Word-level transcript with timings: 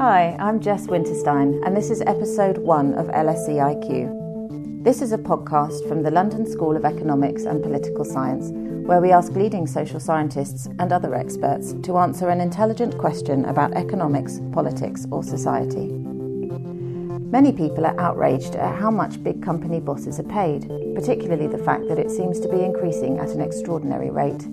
Hi, 0.00 0.34
I'm 0.40 0.60
Jess 0.60 0.86
Winterstein, 0.86 1.60
and 1.66 1.76
this 1.76 1.90
is 1.90 2.00
episode 2.00 2.56
one 2.56 2.94
of 2.94 3.08
LSE 3.08 3.60
IQ. 3.60 4.82
This 4.82 5.02
is 5.02 5.12
a 5.12 5.18
podcast 5.18 5.86
from 5.86 6.02
the 6.02 6.10
London 6.10 6.46
School 6.46 6.74
of 6.74 6.86
Economics 6.86 7.42
and 7.42 7.62
Political 7.62 8.06
Science, 8.06 8.48
where 8.86 9.02
we 9.02 9.12
ask 9.12 9.32
leading 9.32 9.66
social 9.66 10.00
scientists 10.00 10.68
and 10.78 10.90
other 10.90 11.14
experts 11.14 11.74
to 11.82 11.98
answer 11.98 12.30
an 12.30 12.40
intelligent 12.40 12.96
question 12.96 13.44
about 13.44 13.74
economics, 13.74 14.40
politics, 14.52 15.06
or 15.10 15.22
society. 15.22 15.88
Many 15.88 17.52
people 17.52 17.84
are 17.84 18.00
outraged 18.00 18.54
at 18.54 18.80
how 18.80 18.90
much 18.90 19.22
big 19.22 19.42
company 19.42 19.80
bosses 19.80 20.18
are 20.18 20.22
paid, 20.22 20.62
particularly 20.94 21.46
the 21.46 21.62
fact 21.62 21.88
that 21.88 21.98
it 21.98 22.10
seems 22.10 22.40
to 22.40 22.48
be 22.48 22.62
increasing 22.62 23.18
at 23.18 23.28
an 23.32 23.42
extraordinary 23.42 24.08
rate 24.08 24.46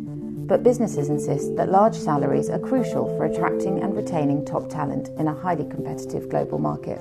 but 0.48 0.64
businesses 0.64 1.10
insist 1.10 1.56
that 1.58 1.70
large 1.70 1.96
salaries 1.96 2.50
are 2.50 2.58
crucial 2.58 3.06
for 3.18 3.26
attracting 3.26 3.84
and 3.84 3.96
retaining 3.96 4.46
top 4.46 4.70
talent 4.70 5.10
in 5.20 5.28
a 5.28 5.36
highly 5.36 5.66
competitive 5.70 6.30
global 6.30 6.58
market. 6.58 7.00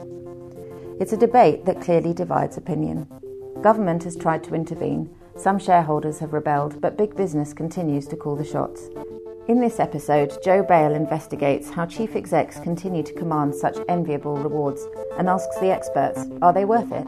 It's 1.01 1.13
a 1.13 1.17
debate 1.17 1.65
that 1.65 1.81
clearly 1.81 2.13
divides 2.13 2.57
opinion. 2.57 3.07
Government 3.63 4.03
has 4.05 4.17
tried 4.17 4.43
to 4.45 4.55
intervene, 4.55 5.15
some 5.37 5.59
shareholders 5.59 6.19
have 6.19 6.33
rebelled, 6.33 6.81
but 6.81 6.97
big 6.97 7.15
business 7.15 7.53
continues 7.53 8.07
to 8.09 8.17
call 8.17 8.37
the 8.37 8.45
shots. 8.45 8.89
In 9.49 9.61
this 9.61 9.79
episode, 9.79 10.37
Joe 10.43 10.65
Bale 10.65 10.95
investigates 10.95 11.71
how 11.71 11.87
chief 11.87 12.17
execs 12.17 12.59
continue 12.59 13.05
to 13.05 13.13
command 13.13 13.55
such 13.55 13.79
enviable 13.89 14.37
rewards 14.37 14.85
and 15.19 15.29
asks 15.29 15.57
the 15.61 15.71
experts 15.71 16.27
are 16.43 16.53
they 16.53 16.65
worth 16.65 16.91
it? 16.91 17.07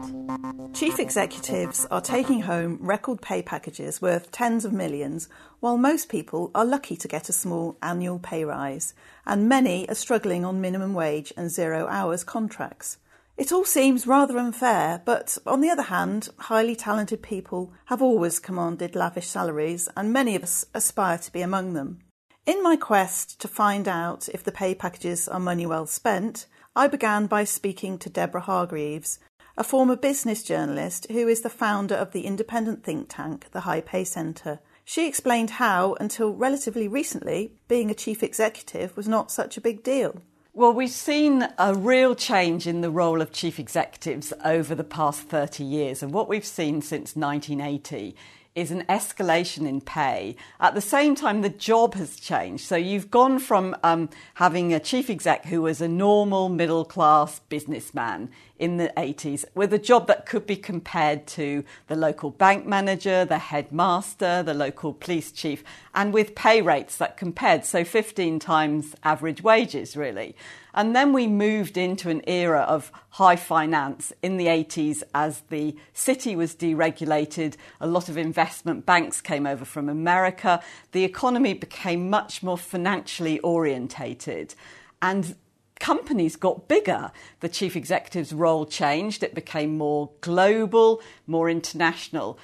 Chief 0.79 0.97
executives 0.97 1.85
are 1.91 1.99
taking 1.99 2.43
home 2.43 2.77
record 2.79 3.21
pay 3.21 3.41
packages 3.41 4.01
worth 4.01 4.31
tens 4.31 4.63
of 4.63 4.71
millions, 4.71 5.27
while 5.59 5.75
most 5.75 6.07
people 6.07 6.51
are 6.55 6.63
lucky 6.63 6.95
to 6.95 7.07
get 7.09 7.27
a 7.27 7.33
small 7.33 7.77
annual 7.83 8.17
pay 8.17 8.45
rise, 8.45 8.93
and 9.25 9.49
many 9.49 9.89
are 9.89 9.93
struggling 9.93 10.45
on 10.45 10.61
minimum 10.61 10.93
wage 10.93 11.33
and 11.35 11.51
zero 11.51 11.85
hours 11.87 12.23
contracts. 12.23 12.97
It 13.35 13.51
all 13.51 13.65
seems 13.65 14.07
rather 14.07 14.37
unfair, 14.37 15.01
but 15.03 15.37
on 15.45 15.59
the 15.59 15.69
other 15.69 15.81
hand, 15.81 16.29
highly 16.37 16.77
talented 16.77 17.21
people 17.21 17.73
have 17.87 18.01
always 18.01 18.39
commanded 18.39 18.95
lavish 18.95 19.27
salaries, 19.27 19.89
and 19.97 20.13
many 20.13 20.33
of 20.33 20.43
us 20.43 20.65
aspire 20.73 21.17
to 21.17 21.33
be 21.33 21.41
among 21.41 21.73
them. 21.73 21.99
In 22.45 22.63
my 22.63 22.77
quest 22.77 23.41
to 23.41 23.49
find 23.49 23.85
out 23.89 24.29
if 24.29 24.45
the 24.45 24.53
pay 24.53 24.73
packages 24.73 25.27
are 25.27 25.41
money 25.41 25.65
well 25.65 25.87
spent, 25.87 26.45
I 26.73 26.87
began 26.87 27.25
by 27.25 27.43
speaking 27.43 27.97
to 27.97 28.09
Deborah 28.09 28.39
Hargreaves, 28.39 29.19
a 29.59 29.63
former 29.63 29.97
business 29.97 30.41
journalist 30.41 31.05
who 31.11 31.27
is 31.27 31.41
the 31.41 31.49
founder 31.49 31.93
of 31.93 32.13
the 32.13 32.21
independent 32.21 32.81
think 32.81 33.07
tank, 33.09 33.47
the 33.51 33.59
High 33.59 33.81
Pay 33.81 34.05
Centre. 34.05 34.59
She 34.85 35.05
explained 35.05 35.49
how, 35.51 35.97
until 35.99 36.31
relatively 36.31 36.87
recently, 36.87 37.51
being 37.67 37.91
a 37.91 37.93
chief 37.93 38.23
executive 38.23 38.95
was 38.95 39.09
not 39.09 39.33
such 39.33 39.57
a 39.57 39.61
big 39.61 39.83
deal. 39.83 40.21
Well, 40.53 40.71
we've 40.71 40.89
seen 40.89 41.45
a 41.57 41.75
real 41.75 42.15
change 42.15 42.67
in 42.67 42.79
the 42.79 42.89
role 42.89 43.21
of 43.21 43.33
chief 43.33 43.59
executives 43.59 44.31
over 44.45 44.73
the 44.73 44.83
past 44.85 45.23
30 45.23 45.65
years. 45.65 46.01
And 46.01 46.13
what 46.13 46.29
we've 46.29 46.45
seen 46.45 46.81
since 46.81 47.17
1980 47.17 48.15
is 48.59 48.71
an 48.71 48.83
escalation 48.89 49.67
in 49.67 49.81
pay. 49.81 50.35
At 50.59 50.75
the 50.75 50.81
same 50.81 51.15
time, 51.15 51.41
the 51.41 51.49
job 51.49 51.93
has 51.95 52.19
changed. 52.19 52.65
So 52.65 52.75
you've 52.75 53.09
gone 53.09 53.39
from 53.39 53.75
um, 53.83 54.09
having 54.35 54.73
a 54.73 54.79
chief 54.79 55.09
exec 55.09 55.45
who 55.45 55.61
was 55.61 55.81
a 55.81 55.87
normal 55.87 56.49
middle 56.49 56.83
class 56.85 57.39
businessman 57.39 58.29
in 58.57 58.75
the 58.75 58.91
80s 58.97 59.45
with 59.55 59.73
a 59.73 59.79
job 59.79 60.07
that 60.07 60.25
could 60.25 60.45
be 60.45 60.57
compared 60.57 61.25
to 61.25 61.63
the 61.87 61.95
local 61.95 62.29
bank 62.29 62.65
manager, 62.65 63.23
the 63.23 63.37
headmaster, 63.37 64.43
the 64.43 64.53
local 64.53 64.93
police 64.93 65.31
chief, 65.31 65.63
and 65.95 66.13
with 66.13 66.35
pay 66.35 66.61
rates 66.61 66.97
that 66.97 67.15
compared, 67.15 67.63
so 67.63 67.85
15 67.85 68.39
times 68.39 68.95
average 69.03 69.41
wages, 69.41 69.95
really. 69.95 70.35
And 70.73 70.95
then 70.95 71.13
we 71.13 71.27
moved 71.27 71.77
into 71.77 72.09
an 72.09 72.21
era 72.27 72.61
of 72.61 72.91
high 73.11 73.35
finance 73.35 74.13
in 74.21 74.37
the 74.37 74.47
80s 74.47 75.03
as 75.13 75.41
the 75.49 75.75
city 75.93 76.35
was 76.35 76.55
deregulated. 76.55 77.55
A 77.81 77.87
lot 77.87 78.09
of 78.09 78.17
investment 78.17 78.85
banks 78.85 79.21
came 79.21 79.47
over 79.47 79.65
from 79.65 79.89
America. 79.89 80.61
The 80.91 81.03
economy 81.03 81.53
became 81.53 82.09
much 82.09 82.43
more 82.43 82.57
financially 82.57 83.39
orientated. 83.39 84.55
And 85.01 85.35
companies 85.79 86.35
got 86.35 86.67
bigger. 86.67 87.11
The 87.39 87.49
chief 87.49 87.75
executive's 87.75 88.33
role 88.33 88.65
changed. 88.65 89.23
It 89.23 89.33
became 89.33 89.77
more 89.77 90.11
global, 90.21 91.01
more 91.25 91.49
international. 91.49 92.37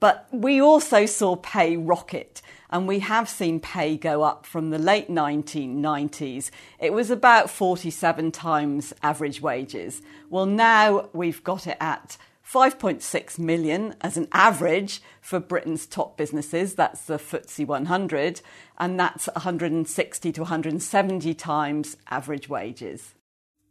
But 0.00 0.28
we 0.32 0.60
also 0.60 1.06
saw 1.06 1.36
pay 1.36 1.76
rocket, 1.76 2.40
and 2.70 2.86
we 2.86 2.98
have 3.00 3.28
seen 3.28 3.60
pay 3.60 3.96
go 3.96 4.22
up 4.22 4.46
from 4.46 4.70
the 4.70 4.78
late 4.78 5.08
1990s. 5.08 6.50
It 6.78 6.92
was 6.92 7.10
about 7.10 7.50
47 7.50 8.32
times 8.32 8.92
average 9.02 9.40
wages. 9.40 10.02
Well, 10.30 10.46
now 10.46 11.08
we've 11.12 11.42
got 11.42 11.66
it 11.66 11.76
at 11.80 12.16
5.6 12.50 13.38
million 13.38 13.94
as 14.00 14.16
an 14.16 14.26
average 14.32 15.02
for 15.20 15.38
Britain's 15.38 15.86
top 15.86 16.16
businesses. 16.16 16.74
That's 16.74 17.02
the 17.02 17.18
FTSE 17.18 17.66
100, 17.66 18.40
and 18.78 18.98
that's 18.98 19.26
160 19.26 20.32
to 20.32 20.40
170 20.40 21.34
times 21.34 21.96
average 22.10 22.48
wages. 22.48 23.14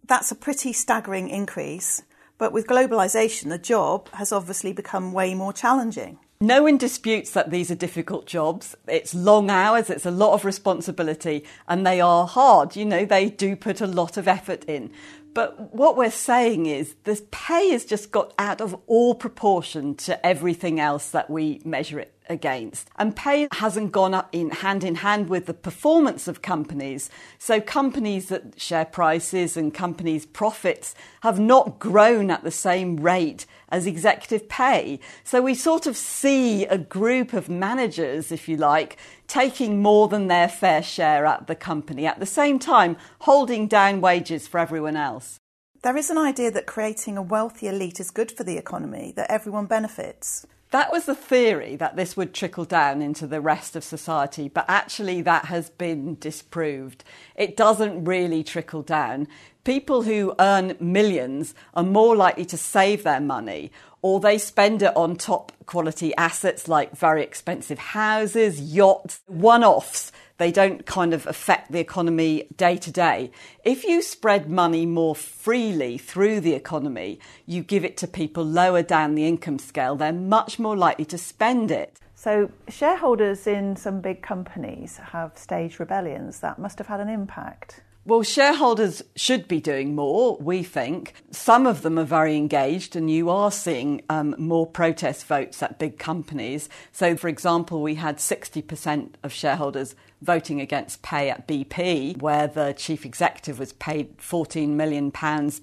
That's 0.06 0.31
a 0.31 0.35
pretty 0.35 0.74
staggering 0.74 1.29
increase, 1.29 2.03
but 2.38 2.53
with 2.53 2.68
globalisation, 2.68 3.50
the 3.50 3.58
job 3.58 4.09
has 4.14 4.31
obviously 4.31 4.74
become 4.74 5.12
way 5.12 5.34
more 5.34 5.53
challenging. 5.53 6.19
No 6.40 6.64
one 6.64 6.78
disputes 6.78 7.31
that 7.31 7.50
these 7.50 7.72
are 7.72 7.75
difficult 7.75 8.28
jobs. 8.28 8.75
It's 8.88 9.16
long 9.16 9.50
hours, 9.50 9.90
it's 9.90 10.06
a 10.06 10.12
lot 10.12 10.34
of 10.34 10.46
responsibility, 10.46 11.44
and 11.68 11.86
they 11.86 12.00
are 12.00 12.28
hard. 12.28 12.75
You 12.75 12.86
know, 12.86 13.06
they 13.06 13.31
do 13.31 13.56
put 13.56 13.81
a 13.81 13.88
lot 13.88 14.18
of 14.18 14.28
effort 14.28 14.64
in. 14.66 14.92
But 15.34 15.74
what 15.74 15.97
we're 15.97 16.12
saying 16.12 16.68
is 16.68 16.96
this 17.06 17.24
pay 17.31 17.72
has 17.72 17.86
just 17.86 18.12
got 18.12 18.34
out 18.38 18.62
of 18.62 18.80
all 18.86 19.16
proportion 19.16 19.96
to 19.96 20.24
everything 20.26 20.80
else 20.80 21.09
that 21.09 21.30
we 21.30 21.62
measure 21.66 22.00
it 22.00 22.16
against. 22.30 22.90
And 22.98 23.16
pay 23.16 23.48
hasn't 23.52 23.92
gone 23.92 24.14
up 24.14 24.30
in 24.32 24.50
hand 24.50 24.84
in 24.84 24.96
hand 24.96 25.30
with 25.30 25.46
the 25.46 25.54
performance 25.54 26.28
of 26.28 26.42
companies. 26.42 27.10
So 27.38 27.60
companies 27.62 28.30
that 28.30 28.60
share 28.60 28.86
prices 28.86 29.58
and 29.58 29.74
companies' 29.74 30.26
profits 30.26 30.96
have 31.22 31.40
not 31.40 31.80
grown 31.80 32.30
at 32.32 32.44
the 32.44 32.52
same 32.52 32.98
rate 32.98 33.46
as 33.70 33.86
executive 33.86 34.48
pay. 34.48 35.00
So 35.24 35.42
we 35.42 35.54
sort 35.54 35.88
of 35.88 35.98
see 35.98 36.66
a 36.66 36.78
group 36.78 37.34
of 37.34 37.50
managers, 37.50 38.32
if 38.32 38.48
you 38.48 38.58
like, 38.58 38.98
taking 39.28 39.82
more 39.82 40.08
than 40.08 40.28
their 40.28 40.48
fair 40.48 40.82
share 40.82 41.26
at 41.26 41.48
the 41.48 41.56
company, 41.56 42.06
at 42.06 42.20
the 42.20 42.26
same 42.26 42.59
time 42.59 42.98
holding 43.22 43.68
down 43.68 44.02
wages 44.02 44.48
for 44.48 44.59
everyone 44.59 44.96
else. 44.96 45.40
There 45.84 45.98
is 45.98 46.09
an 46.09 46.18
idea 46.18 46.50
that 46.52 46.66
creating 46.66 47.18
a 47.18 47.22
wealthy 47.22 47.68
elite 47.68 48.00
is 48.00 48.09
good 48.09 48.32
for 48.32 48.44
the 48.44 48.58
economy, 48.58 49.14
that 49.16 49.30
everyone 49.30 49.68
benefits. 49.68 50.46
That 50.72 50.91
was 50.91 51.05
the 51.05 51.16
theory 51.16 51.78
that 51.78 51.95
this 51.95 52.17
would 52.17 52.33
trickle 52.33 52.66
down 52.66 53.01
into 53.01 53.25
the 53.25 53.39
rest 53.39 53.78
of 53.78 53.85
society, 53.85 54.50
but 54.50 54.66
actually 54.67 55.22
that 55.22 55.45
has 55.45 55.69
been 55.69 56.17
disproved. 56.19 57.05
It 57.35 57.55
doesn't 57.55 58.03
really 58.03 58.44
trickle 58.44 58.81
down. 58.81 59.29
People 59.63 60.01
who 60.01 60.35
earn 60.39 60.75
millions 60.79 61.55
are 61.73 61.83
more 61.83 62.17
likely 62.17 62.45
to 62.45 62.57
save 62.57 63.03
their 63.03 63.22
money 63.22 63.72
or 64.01 64.19
they 64.19 64.38
spend 64.38 64.81
it 64.81 64.95
on 64.95 65.16
top 65.16 65.51
quality 65.66 66.16
assets 66.16 66.67
like 66.67 66.95
very 66.95 67.23
expensive 67.23 67.79
houses, 67.79 68.59
yachts, 68.59 69.22
one 69.25 69.63
offs 69.63 70.11
they 70.38 70.52
don't 70.52 70.86
kind 70.86 71.14
of 71.14 71.25
affect 71.28 71.72
the 71.72 71.80
economy 71.80 72.48
day 72.56 72.78
to 72.78 72.92
day. 72.92 73.31
If 73.64 73.84
you 73.84 74.02
spread 74.02 74.50
money 74.50 74.86
more 74.86 75.16
freely 75.16 75.98
through 75.98 76.42
the 76.42 76.53
economy, 76.53 77.20
you 77.46 77.64
give 77.64 77.84
it 77.84 77.98
to 77.98 78.08
people 78.08 78.44
lower 78.44 78.84
down 78.84 79.16
the 79.16 79.28
income 79.28 79.59
scale, 79.59 79.96
they're 79.96 80.14
much 80.14 80.59
more 80.59 80.76
likely 80.76 81.06
to 81.06 81.18
spend 81.18 81.72
it. 81.72 82.00
So, 82.16 82.52
shareholders 82.68 83.46
in 83.46 83.76
some 83.76 84.02
big 84.02 84.24
companies 84.24 84.97
have 84.97 85.38
staged 85.38 85.80
rebellions. 85.80 86.40
That 86.40 86.58
must 86.58 86.80
have 86.80 86.88
had 86.88 87.00
an 87.00 87.09
impact. 87.09 87.81
Well, 88.06 88.24
shareholders 88.24 89.03
should 89.17 89.50
be 89.50 89.59
doing 89.59 89.94
more, 89.94 90.38
we 90.38 90.64
think. 90.64 91.14
Some 91.29 91.67
of 91.67 91.82
them 91.82 92.00
are 92.00 92.06
very 92.06 92.38
engaged, 92.38 92.96
and 92.96 93.11
you 93.11 93.29
are 93.29 93.52
seeing 93.52 94.02
um, 94.09 94.34
more 94.38 94.66
protest 94.66 95.26
votes 95.26 95.61
at 95.61 95.78
big 95.78 96.00
companies. 96.00 96.70
So, 96.94 97.17
for 97.17 97.28
example, 97.28 97.82
we 97.82 97.96
had 97.96 98.17
60% 98.17 99.09
of 99.23 99.34
shareholders 99.34 99.94
voting 100.22 100.59
against 100.59 101.02
pay 101.02 101.29
at 101.29 101.47
BP, 101.47 102.22
where 102.22 102.47
the 102.47 102.73
chief 102.73 103.05
executive 103.05 103.59
was 103.59 103.73
paid 103.73 104.17
£14 104.17 104.69
million, 104.69 105.11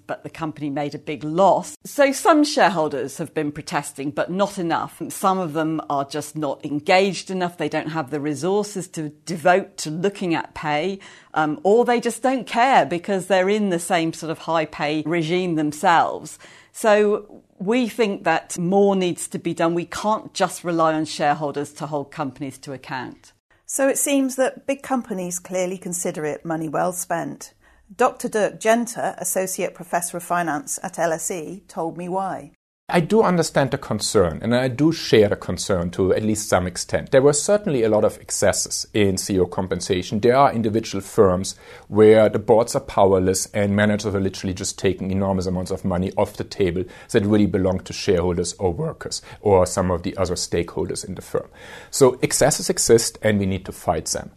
but 0.07 0.23
the 0.23 0.31
company 0.31 0.71
made 0.71 0.95
a 0.95 0.99
big 0.99 1.25
loss. 1.25 1.77
So 1.85 2.13
some 2.13 2.45
shareholders 2.45 3.19
have 3.19 3.35
been 3.35 3.53
protesting, 3.53 4.11
but 4.11 4.31
not 4.31 4.59
enough. 4.59 5.03
Some 5.09 5.39
of 5.39 5.53
them 5.53 5.81
are 5.91 6.05
just 6.05 6.37
not 6.37 6.65
engaged 6.65 7.31
enough. 7.31 7.59
They 7.59 7.69
don't 7.69 7.89
have 7.89 8.11
the 8.11 8.21
resources 8.21 8.89
to 8.89 9.11
devote 9.27 9.77
to 9.79 9.91
looking 9.91 10.35
at 10.35 10.55
pay, 10.55 11.01
um, 11.35 11.61
or 11.63 11.85
they 11.85 12.01
just 12.01 12.23
don't 12.23 12.47
care 12.47 12.87
because 12.87 13.27
they're 13.27 13.49
in 13.49 13.71
the 13.71 13.79
same 13.79 14.13
sort 14.13 14.31
of 14.31 14.39
high 14.39 14.67
pay 14.67 15.03
regime 15.05 15.57
themselves. 15.57 16.39
So 16.73 17.45
we 17.59 17.89
think 17.89 18.25
that 18.25 18.59
more 18.59 18.97
needs 18.97 19.29
to 19.29 19.39
be 19.39 19.55
done. 19.55 19.75
We 19.75 19.87
can't 19.87 20.35
just 20.35 20.65
rely 20.65 20.95
on 20.95 21.05
shareholders 21.05 21.73
to 21.75 21.87
hold 21.87 22.11
companies 22.11 22.59
to 22.59 22.73
account. 22.73 23.33
So 23.75 23.89
it 23.89 23.99
seems 23.99 24.37
that 24.37 24.69
big 24.69 24.85
companies 24.85 25.41
clearly 25.41 25.79
consider 25.79 26.25
it 26.25 26.45
money 26.45 26.69
well 26.69 26.93
spent. 26.93 27.55
Dr. 27.93 28.29
Dirk 28.29 28.61
Jenter, 28.61 29.17
Associate 29.19 29.75
Professor 29.75 30.17
of 30.17 30.23
Finance 30.23 30.79
at 30.85 30.95
LSE, 30.95 31.67
told 31.67 31.99
me 31.99 32.09
why. 32.09 32.53
I 32.95 33.01
do 33.01 33.25
understand 33.25 33.73
the 33.73 33.79
concern, 33.79 34.39
and 34.41 34.55
I 34.55 34.69
do 34.69 34.93
share 34.93 35.29
the 35.29 35.35
concern 35.35 35.91
to 35.91 36.15
at 36.15 36.23
least 36.23 36.49
some 36.49 36.69
extent. 36.69 37.11
There 37.11 37.23
were 37.23 37.33
certainly 37.33 37.83
a 37.83 37.89
lot 37.89 38.05
of 38.05 38.21
excesses 38.21 38.87
in 38.95 39.17
CEO 39.17 39.51
compensation. 39.51 40.21
There 40.21 40.37
are 40.37 40.53
individual 40.53 41.03
firms 41.03 41.57
where 41.89 42.29
the 42.29 42.39
boards 42.39 42.77
are 42.77 42.81
powerless 42.81 43.47
and 43.47 43.75
managers 43.75 44.15
are 44.15 44.21
literally 44.21 44.55
just 44.55 44.79
taking 44.79 45.11
enormous 45.11 45.47
amounts 45.47 45.73
of 45.73 45.85
money 45.85 46.13
off 46.17 46.37
the 46.37 46.45
table 46.45 46.85
that 47.11 47.27
really 47.27 47.47
belong 47.47 47.81
to 47.81 47.93
shareholders 47.93 48.53
or 48.61 48.73
workers 48.73 49.23
or 49.41 49.67
some 49.67 49.91
of 49.91 50.05
the 50.05 50.17
other 50.17 50.37
stakeholders 50.37 51.05
in 51.05 51.17
the 51.17 51.23
firm. 51.23 51.49
So 51.91 52.17
excesses 52.23 52.71
exist, 52.71 53.19
and 53.23 53.41
we 53.41 53.47
need 53.47 53.65
to 53.65 53.73
fight 53.73 54.07
them. 54.07 54.31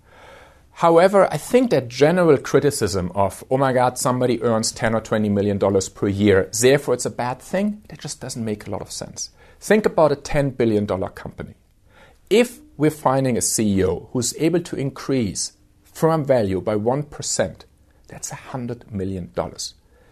However, 0.77 1.27
I 1.33 1.37
think 1.37 1.71
that 1.71 1.87
general 1.87 2.37
criticism 2.37 3.11
of, 3.15 3.43
oh 3.49 3.57
my 3.57 3.73
God, 3.73 3.97
somebody 3.97 4.43
earns 4.43 4.71
10 4.71 4.93
or 4.93 5.01
20 5.01 5.27
million 5.27 5.57
dollars 5.57 5.89
per 5.89 6.07
year, 6.07 6.51
therefore 6.61 6.93
it's 6.93 7.07
a 7.07 7.09
bad 7.09 7.39
thing, 7.39 7.81
that 7.89 7.99
just 7.99 8.21
doesn't 8.21 8.45
make 8.45 8.67
a 8.67 8.69
lot 8.69 8.83
of 8.83 8.91
sense. 8.91 9.31
Think 9.59 9.87
about 9.87 10.11
a 10.11 10.15
10 10.15 10.51
billion 10.51 10.85
dollar 10.85 11.09
company. 11.09 11.55
If 12.29 12.59
we're 12.77 12.91
finding 12.91 13.37
a 13.37 13.39
CEO 13.39 14.09
who's 14.11 14.35
able 14.37 14.59
to 14.59 14.75
increase 14.75 15.53
firm 15.83 16.23
value 16.23 16.61
by 16.61 16.75
1%, 16.75 17.55
that's 18.07 18.29
$100 18.29 18.91
million. 18.91 19.31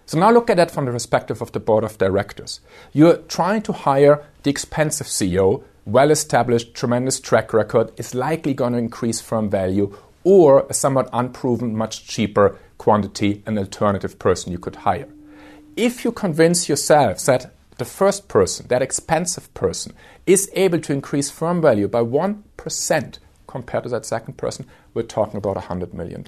So 0.08 0.18
now 0.20 0.32
look 0.32 0.50
at 0.50 0.58
that 0.58 0.72
from 0.72 0.86
the 0.86 0.92
perspective 0.92 1.44
of 1.44 1.52
the 1.52 1.60
board 1.60 1.84
of 1.84 2.00
directors. 2.00 2.60
You're 2.92 3.18
trying 3.18 3.62
to 3.64 3.72
hire 3.72 4.26
the 4.42 4.50
expensive 4.50 5.06
CEO, 5.06 5.64
well 5.86 6.10
established, 6.10 6.74
tremendous 6.74 7.20
track 7.20 7.54
record, 7.54 7.92
is 7.98 8.16
likely 8.16 8.56
going 8.56 8.74
to 8.74 8.80
increase 8.80 9.22
firm 9.22 9.48
value 9.48 9.96
or 10.26 10.66
a 10.70 10.74
somewhat 10.74 11.08
unproven, 11.14 11.78
much 11.78 12.06
cheaper 12.06 12.60
quantity, 12.78 13.42
an 13.46 13.58
alternative 13.58 14.20
person 14.20 14.52
you 14.52 14.60
could 14.60 14.76
hire. 14.78 15.08
If 15.78 16.04
you 16.04 16.12
convince 16.12 16.68
yourself 16.68 17.24
that 17.26 17.54
the 17.78 17.86
first 17.86 18.28
person, 18.28 18.68
that 18.68 18.82
expensive 18.82 19.54
person, 19.54 19.94
is 20.26 20.50
able 20.54 20.80
to 20.80 20.94
increase 20.94 21.30
firm 21.30 21.62
value 21.62 21.88
by 21.88 22.02
1% 22.02 23.20
compared 23.48 23.84
to 23.84 23.90
that 23.90 24.06
second 24.06 24.34
person, 24.38 24.66
we're 24.94 25.04
talking 25.04 25.38
about 25.38 25.58
$100 25.58 25.94
million. 25.94 26.26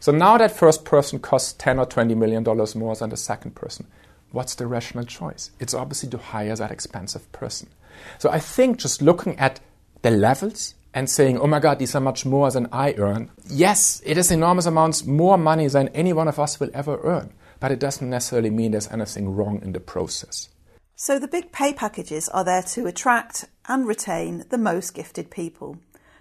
So 0.00 0.12
now 0.12 0.36
that 0.38 0.56
first 0.56 0.84
person 0.84 1.18
costs 1.18 1.54
10 1.54 1.78
or 1.78 1.86
20 1.86 2.14
million 2.14 2.42
dollars 2.42 2.74
more 2.74 2.94
than 2.94 3.10
the 3.10 3.16
second 3.16 3.54
person. 3.54 3.86
What's 4.32 4.54
the 4.56 4.66
rational 4.66 5.04
choice? 5.04 5.50
It's 5.60 5.74
obviously 5.74 6.10
to 6.10 6.18
hire 6.18 6.56
that 6.56 6.70
expensive 6.72 7.30
person. 7.32 7.70
So 8.18 8.30
I 8.30 8.40
think 8.40 8.78
just 8.78 9.00
looking 9.00 9.38
at 9.38 9.60
the 10.02 10.10
levels 10.10 10.74
and 10.94 11.10
saying, 11.10 11.38
oh 11.38 11.46
my 11.48 11.58
God, 11.58 11.80
these 11.80 11.94
are 11.94 12.00
much 12.00 12.24
more 12.24 12.50
than 12.50 12.68
I 12.72 12.94
earn. 12.94 13.30
Yes, 13.48 14.00
it 14.06 14.16
is 14.16 14.30
enormous 14.30 14.64
amounts 14.64 15.04
more 15.04 15.36
money 15.36 15.66
than 15.66 15.88
any 15.88 16.12
one 16.12 16.28
of 16.28 16.38
us 16.38 16.60
will 16.60 16.70
ever 16.72 17.00
earn, 17.02 17.32
but 17.58 17.72
it 17.72 17.80
doesn't 17.80 18.08
necessarily 18.08 18.50
mean 18.50 18.70
there's 18.70 18.90
anything 18.90 19.34
wrong 19.34 19.60
in 19.62 19.72
the 19.72 19.80
process. 19.80 20.48
So 20.94 21.18
the 21.18 21.28
big 21.28 21.50
pay 21.50 21.74
packages 21.74 22.28
are 22.28 22.44
there 22.44 22.62
to 22.62 22.86
attract 22.86 23.46
and 23.66 23.86
retain 23.86 24.44
the 24.50 24.58
most 24.58 24.94
gifted 24.94 25.30
people. 25.30 25.78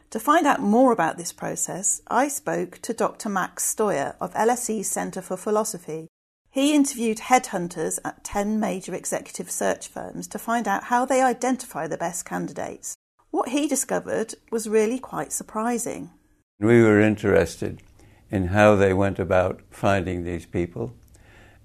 To 0.10 0.20
find 0.20 0.48
out 0.48 0.60
more 0.60 0.92
about 0.92 1.18
this 1.18 1.32
process, 1.32 2.02
I 2.08 2.28
spoke 2.28 2.80
to 2.82 2.94
Dr. 2.94 3.30
Max 3.30 3.64
Steuer 3.64 4.16
of 4.20 4.34
LSE 4.34 4.84
Centre 4.86 5.22
for 5.22 5.38
Philosophy. 5.38 6.08
He 6.50 6.76
interviewed 6.76 7.18
headhunters 7.18 8.00
at 8.06 8.24
10 8.24 8.60
major 8.60 8.94
executive 8.94 9.50
search 9.50 9.88
firms 9.88 10.28
to 10.28 10.40
find 10.40 10.68
out 10.68 10.86
how 10.86 11.06
they 11.06 11.22
identify 11.22 11.88
the 11.88 11.98
best 11.98 12.26
candidates. 12.26 12.96
What 13.34 13.50
he 13.50 13.68
discovered 13.68 14.36
was 14.52 14.70
really 14.70 15.00
quite 15.00 15.34
surprising. 15.34 16.12
We 16.60 16.84
were 16.84 17.02
interested 17.02 17.82
in 18.30 18.50
how 18.50 18.76
they 18.76 18.94
went 18.94 19.18
about 19.18 19.62
finding 19.72 20.24
these 20.24 20.46
people, 20.46 20.94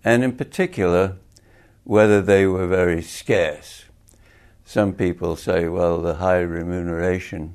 and 0.02 0.24
in 0.24 0.32
particular, 0.32 1.16
whether 1.84 2.22
they 2.22 2.46
were 2.46 2.66
very 2.66 3.02
scarce. 3.02 3.84
Some 4.64 4.94
people 4.94 5.36
say, 5.36 5.68
well, 5.68 6.00
the 6.00 6.14
high 6.14 6.40
remuneration 6.40 7.54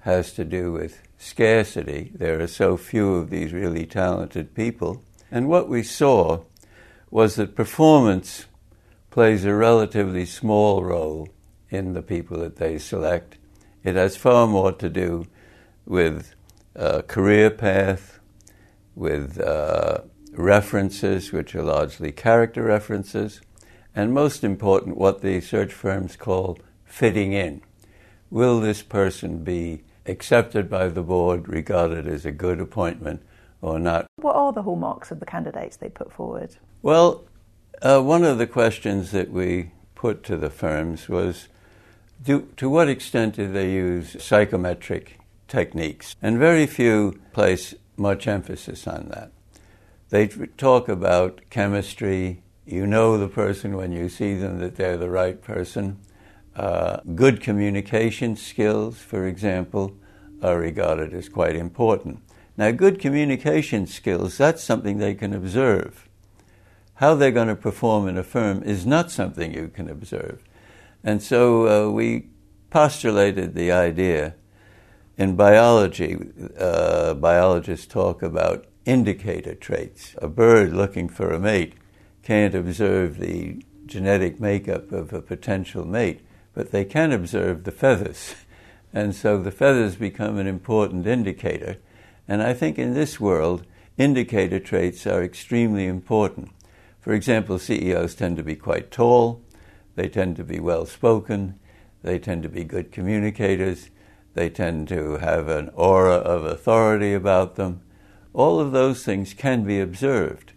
has 0.00 0.34
to 0.34 0.44
do 0.44 0.72
with 0.72 1.00
scarcity. 1.16 2.12
There 2.14 2.38
are 2.42 2.46
so 2.46 2.76
few 2.76 3.14
of 3.14 3.30
these 3.30 3.54
really 3.54 3.86
talented 3.86 4.54
people. 4.54 5.02
And 5.30 5.48
what 5.48 5.66
we 5.66 5.82
saw 5.82 6.42
was 7.10 7.36
that 7.36 7.56
performance 7.56 8.44
plays 9.10 9.46
a 9.46 9.54
relatively 9.54 10.26
small 10.26 10.84
role 10.84 11.30
in 11.70 11.94
the 11.94 12.02
people 12.02 12.38
that 12.40 12.56
they 12.56 12.76
select. 12.76 13.38
It 13.86 13.94
has 13.94 14.16
far 14.16 14.48
more 14.48 14.72
to 14.72 14.90
do 14.90 15.28
with 15.84 16.34
uh, 16.74 17.02
career 17.02 17.50
path, 17.50 18.18
with 18.96 19.40
uh, 19.40 19.98
references, 20.32 21.30
which 21.30 21.54
are 21.54 21.62
largely 21.62 22.10
character 22.10 22.64
references, 22.64 23.40
and 23.94 24.12
most 24.12 24.42
important, 24.42 24.96
what 24.96 25.20
the 25.20 25.40
search 25.40 25.72
firms 25.72 26.16
call 26.16 26.58
fitting 26.84 27.32
in. 27.32 27.62
Will 28.28 28.58
this 28.58 28.82
person 28.82 29.44
be 29.44 29.84
accepted 30.04 30.68
by 30.68 30.88
the 30.88 31.02
board, 31.04 31.48
regarded 31.48 32.08
as 32.08 32.26
a 32.26 32.32
good 32.32 32.60
appointment, 32.60 33.22
or 33.62 33.78
not? 33.78 34.08
What 34.16 34.34
are 34.34 34.52
the 34.52 34.62
hallmarks 34.62 35.12
of 35.12 35.20
the 35.20 35.26
candidates 35.26 35.76
they 35.76 35.90
put 35.90 36.12
forward? 36.12 36.56
Well, 36.82 37.24
uh, 37.80 38.00
one 38.00 38.24
of 38.24 38.38
the 38.38 38.48
questions 38.48 39.12
that 39.12 39.30
we 39.30 39.70
put 39.94 40.24
to 40.24 40.36
the 40.36 40.50
firms 40.50 41.08
was 41.08 41.46
do, 42.22 42.48
to 42.56 42.68
what 42.68 42.88
extent 42.88 43.36
do 43.36 43.50
they 43.50 43.70
use 43.72 44.22
psychometric 44.22 45.18
techniques? 45.48 46.16
And 46.22 46.38
very 46.38 46.66
few 46.66 47.20
place 47.32 47.74
much 47.96 48.26
emphasis 48.26 48.86
on 48.86 49.08
that. 49.10 49.32
They 50.10 50.28
talk 50.28 50.88
about 50.88 51.40
chemistry. 51.50 52.42
You 52.64 52.86
know 52.86 53.16
the 53.16 53.28
person 53.28 53.76
when 53.76 53.92
you 53.92 54.08
see 54.08 54.34
them 54.34 54.58
that 54.58 54.76
they're 54.76 54.96
the 54.96 55.10
right 55.10 55.40
person. 55.40 55.98
Uh, 56.54 56.98
good 57.14 57.40
communication 57.40 58.34
skills, 58.36 58.98
for 58.98 59.26
example, 59.26 59.96
are 60.42 60.58
regarded 60.58 61.12
as 61.12 61.28
quite 61.28 61.56
important. 61.56 62.20
Now, 62.56 62.70
good 62.70 62.98
communication 62.98 63.86
skills, 63.86 64.38
that's 64.38 64.64
something 64.64 64.98
they 64.98 65.14
can 65.14 65.34
observe. 65.34 66.08
How 66.94 67.14
they're 67.14 67.30
going 67.30 67.48
to 67.48 67.56
perform 67.56 68.08
in 68.08 68.16
a 68.16 68.22
firm 68.22 68.62
is 68.62 68.86
not 68.86 69.10
something 69.10 69.52
you 69.52 69.68
can 69.68 69.90
observe. 69.90 70.42
And 71.06 71.22
so 71.22 71.68
uh, 71.86 71.90
we 71.92 72.30
postulated 72.68 73.54
the 73.54 73.70
idea. 73.70 74.34
In 75.16 75.36
biology, 75.36 76.18
uh, 76.58 77.14
biologists 77.14 77.86
talk 77.86 78.22
about 78.22 78.66
indicator 78.84 79.54
traits. 79.54 80.16
A 80.18 80.26
bird 80.26 80.72
looking 80.72 81.08
for 81.08 81.30
a 81.30 81.38
mate 81.38 81.74
can't 82.24 82.56
observe 82.56 83.18
the 83.18 83.62
genetic 83.86 84.40
makeup 84.40 84.90
of 84.90 85.12
a 85.12 85.22
potential 85.22 85.84
mate, 85.84 86.22
but 86.54 86.72
they 86.72 86.84
can 86.84 87.12
observe 87.12 87.62
the 87.62 87.72
feathers. 87.72 88.34
And 88.92 89.14
so 89.14 89.36
the 89.36 89.50
feathers 89.50 89.96
become 89.96 90.38
an 90.38 90.46
important 90.46 91.06
indicator. 91.06 91.76
And 92.26 92.42
I 92.42 92.54
think 92.54 92.78
in 92.78 92.94
this 92.94 93.20
world, 93.20 93.66
indicator 93.98 94.58
traits 94.58 95.06
are 95.06 95.22
extremely 95.22 95.86
important. 95.86 96.50
For 97.00 97.12
example, 97.12 97.58
CEOs 97.58 98.14
tend 98.14 98.38
to 98.38 98.42
be 98.42 98.56
quite 98.56 98.90
tall, 98.90 99.42
they 99.96 100.08
tend 100.08 100.36
to 100.36 100.44
be 100.44 100.60
well 100.60 100.86
spoken. 100.86 101.58
They 102.02 102.18
tend 102.18 102.44
to 102.44 102.48
be 102.48 102.62
good 102.62 102.92
communicators. 102.92 103.90
They 104.34 104.50
tend 104.50 104.88
to 104.88 105.16
have 105.16 105.48
an 105.48 105.70
aura 105.74 106.16
of 106.16 106.44
authority 106.44 107.14
about 107.14 107.56
them. 107.56 107.80
All 108.32 108.60
of 108.60 108.72
those 108.72 109.02
things 109.04 109.32
can 109.32 109.64
be 109.64 109.80
observed, 109.80 110.52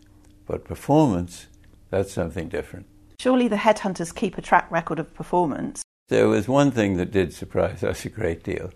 but 0.45 0.65
performance, 0.65 1.47
that's 1.89 2.11
something 2.11 2.49
different. 2.49 2.85
Surely 3.19 3.47
the 3.47 3.55
headhunters 3.55 4.13
keep 4.13 4.37
a 4.37 4.41
track 4.41 4.69
record 4.69 4.99
of 4.99 5.13
performance. 5.13 5.81
There 6.09 6.27
was 6.27 6.47
one 6.47 6.71
thing 6.71 6.97
that 6.97 7.11
did 7.11 7.33
surprise 7.33 7.83
us 7.83 8.05
a 8.05 8.09
great 8.09 8.43
deal, 8.43 8.71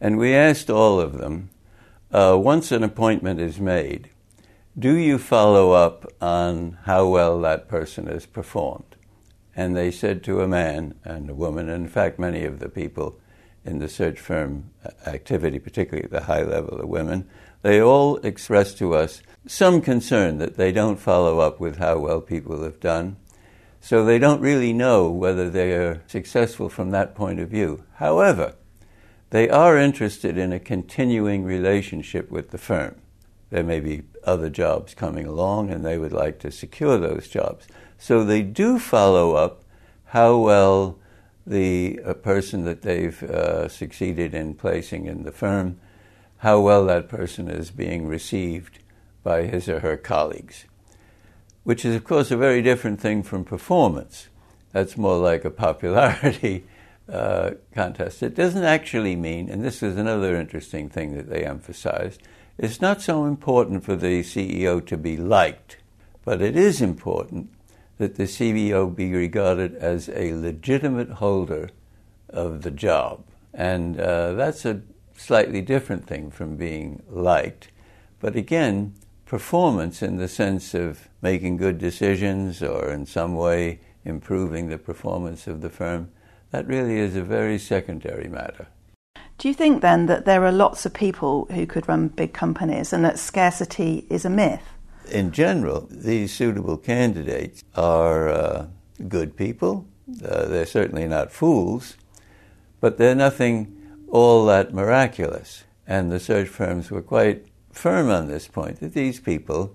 and 0.00 0.18
we 0.18 0.34
asked 0.34 0.70
all 0.70 0.98
of 0.98 1.18
them 1.18 1.50
uh, 2.10 2.38
once 2.40 2.72
an 2.72 2.82
appointment 2.82 3.40
is 3.40 3.60
made, 3.60 4.08
do 4.78 4.94
you 4.94 5.18
follow 5.18 5.72
up 5.72 6.06
on 6.22 6.78
how 6.84 7.06
well 7.06 7.38
that 7.42 7.68
person 7.68 8.06
has 8.06 8.24
performed? 8.24 8.96
And 9.58 9.76
they 9.76 9.90
said 9.90 10.22
to 10.22 10.40
a 10.40 10.46
man 10.46 10.94
and 11.04 11.28
a 11.28 11.34
woman, 11.34 11.68
and 11.68 11.86
in 11.86 11.90
fact, 11.90 12.16
many 12.16 12.44
of 12.44 12.60
the 12.60 12.68
people 12.68 13.18
in 13.64 13.80
the 13.80 13.88
search 13.88 14.20
firm 14.20 14.70
activity, 15.04 15.58
particularly 15.58 16.04
at 16.04 16.12
the 16.12 16.32
high 16.32 16.44
level 16.44 16.78
of 16.78 16.88
women, 16.88 17.28
they 17.62 17.82
all 17.82 18.18
expressed 18.18 18.78
to 18.78 18.94
us 18.94 19.20
some 19.48 19.80
concern 19.80 20.38
that 20.38 20.56
they 20.56 20.70
don't 20.70 21.00
follow 21.00 21.40
up 21.40 21.58
with 21.58 21.78
how 21.78 21.98
well 21.98 22.20
people 22.20 22.62
have 22.62 22.78
done. 22.78 23.16
So 23.80 24.04
they 24.04 24.20
don't 24.20 24.40
really 24.40 24.72
know 24.72 25.10
whether 25.10 25.50
they 25.50 25.72
are 25.72 26.04
successful 26.06 26.68
from 26.68 26.92
that 26.92 27.16
point 27.16 27.40
of 27.40 27.48
view. 27.48 27.82
However, 27.94 28.54
they 29.30 29.48
are 29.48 29.76
interested 29.76 30.38
in 30.38 30.52
a 30.52 30.60
continuing 30.60 31.42
relationship 31.42 32.30
with 32.30 32.50
the 32.50 32.58
firm. 32.58 32.94
There 33.50 33.64
may 33.64 33.80
be 33.80 34.02
other 34.22 34.50
jobs 34.50 34.94
coming 34.94 35.26
along, 35.26 35.70
and 35.70 35.84
they 35.84 35.98
would 35.98 36.12
like 36.12 36.38
to 36.40 36.52
secure 36.52 36.96
those 36.96 37.26
jobs. 37.26 37.66
So 37.98 38.24
they 38.24 38.42
do 38.42 38.78
follow 38.78 39.34
up 39.34 39.64
how 40.06 40.38
well 40.38 40.98
the 41.46 41.98
person 42.22 42.64
that 42.64 42.82
they've 42.82 43.22
uh, 43.22 43.68
succeeded 43.68 44.34
in 44.34 44.54
placing 44.54 45.06
in 45.06 45.24
the 45.24 45.32
firm, 45.32 45.80
how 46.38 46.60
well 46.60 46.84
that 46.86 47.08
person 47.08 47.48
is 47.48 47.70
being 47.70 48.06
received 48.06 48.78
by 49.22 49.42
his 49.42 49.68
or 49.68 49.80
her 49.80 49.96
colleagues, 49.96 50.66
which 51.64 51.84
is, 51.84 51.96
of 51.96 52.04
course, 52.04 52.30
a 52.30 52.36
very 52.36 52.62
different 52.62 53.00
thing 53.00 53.22
from 53.22 53.44
performance. 53.44 54.28
That's 54.72 54.96
more 54.96 55.18
like 55.18 55.44
a 55.44 55.50
popularity 55.50 56.64
uh, 57.12 57.52
contest. 57.74 58.22
It 58.22 58.34
doesn't 58.34 58.64
actually 58.64 59.16
mean, 59.16 59.48
and 59.48 59.64
this 59.64 59.82
is 59.82 59.96
another 59.96 60.36
interesting 60.36 60.88
thing 60.88 61.16
that 61.16 61.28
they 61.28 61.44
emphasized, 61.44 62.22
it's 62.58 62.80
not 62.80 63.02
so 63.02 63.24
important 63.24 63.84
for 63.84 63.96
the 63.96 64.22
CEO 64.22 64.84
to 64.86 64.96
be 64.96 65.16
liked, 65.16 65.78
but 66.24 66.42
it 66.42 66.56
is 66.56 66.82
important 66.82 67.50
that 67.98 68.14
the 68.14 68.24
CEO 68.24 68.94
be 68.94 69.12
regarded 69.12 69.74
as 69.74 70.08
a 70.08 70.34
legitimate 70.34 71.10
holder 71.10 71.70
of 72.28 72.62
the 72.62 72.70
job. 72.70 73.24
And 73.52 74.00
uh, 74.00 74.34
that's 74.34 74.64
a 74.64 74.82
slightly 75.16 75.60
different 75.60 76.06
thing 76.06 76.30
from 76.30 76.56
being 76.56 77.02
liked. 77.08 77.68
But 78.20 78.36
again, 78.36 78.94
performance 79.26 80.00
in 80.00 80.16
the 80.16 80.28
sense 80.28 80.74
of 80.74 81.08
making 81.20 81.56
good 81.56 81.78
decisions 81.78 82.62
or 82.62 82.90
in 82.90 83.04
some 83.04 83.34
way 83.34 83.80
improving 84.04 84.68
the 84.68 84.78
performance 84.78 85.46
of 85.46 85.60
the 85.60 85.70
firm, 85.70 86.10
that 86.50 86.66
really 86.66 86.98
is 86.98 87.14
a 87.14 87.22
very 87.22 87.58
secondary 87.58 88.28
matter. 88.28 88.68
Do 89.36 89.48
you 89.48 89.54
think 89.54 89.82
then 89.82 90.06
that 90.06 90.24
there 90.24 90.44
are 90.44 90.52
lots 90.52 90.86
of 90.86 90.94
people 90.94 91.46
who 91.52 91.66
could 91.66 91.88
run 91.88 92.08
big 92.08 92.32
companies 92.32 92.92
and 92.92 93.04
that 93.04 93.18
scarcity 93.18 94.06
is 94.08 94.24
a 94.24 94.30
myth? 94.30 94.77
In 95.10 95.32
general, 95.32 95.86
these 95.90 96.34
suitable 96.34 96.76
candidates 96.76 97.64
are 97.74 98.28
uh, 98.28 98.66
good 99.08 99.36
people. 99.36 99.86
Uh, 100.24 100.46
they're 100.46 100.66
certainly 100.66 101.06
not 101.06 101.32
fools, 101.32 101.96
but 102.80 102.98
they're 102.98 103.14
nothing 103.14 103.74
all 104.08 104.46
that 104.46 104.74
miraculous. 104.74 105.64
And 105.86 106.10
the 106.10 106.20
search 106.20 106.48
firms 106.48 106.90
were 106.90 107.02
quite 107.02 107.46
firm 107.72 108.10
on 108.10 108.28
this 108.28 108.48
point 108.48 108.80
that 108.80 108.94
these 108.94 109.20
people, 109.20 109.74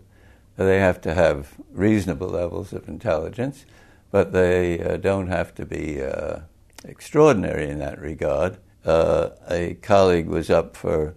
they 0.57 0.79
have 0.79 1.01
to 1.01 1.13
have 1.13 1.55
reasonable 1.71 2.27
levels 2.27 2.73
of 2.73 2.87
intelligence, 2.87 3.65
but 4.11 4.31
they 4.31 4.79
uh, 4.79 4.97
don't 4.97 5.27
have 5.27 5.55
to 5.55 5.65
be 5.65 6.03
uh, 6.03 6.39
extraordinary 6.83 7.69
in 7.69 7.79
that 7.79 7.99
regard. 7.99 8.57
Uh, 8.85 9.29
a 9.49 9.75
colleague 9.75 10.27
was 10.27 10.49
up 10.49 10.75
for 10.75 11.15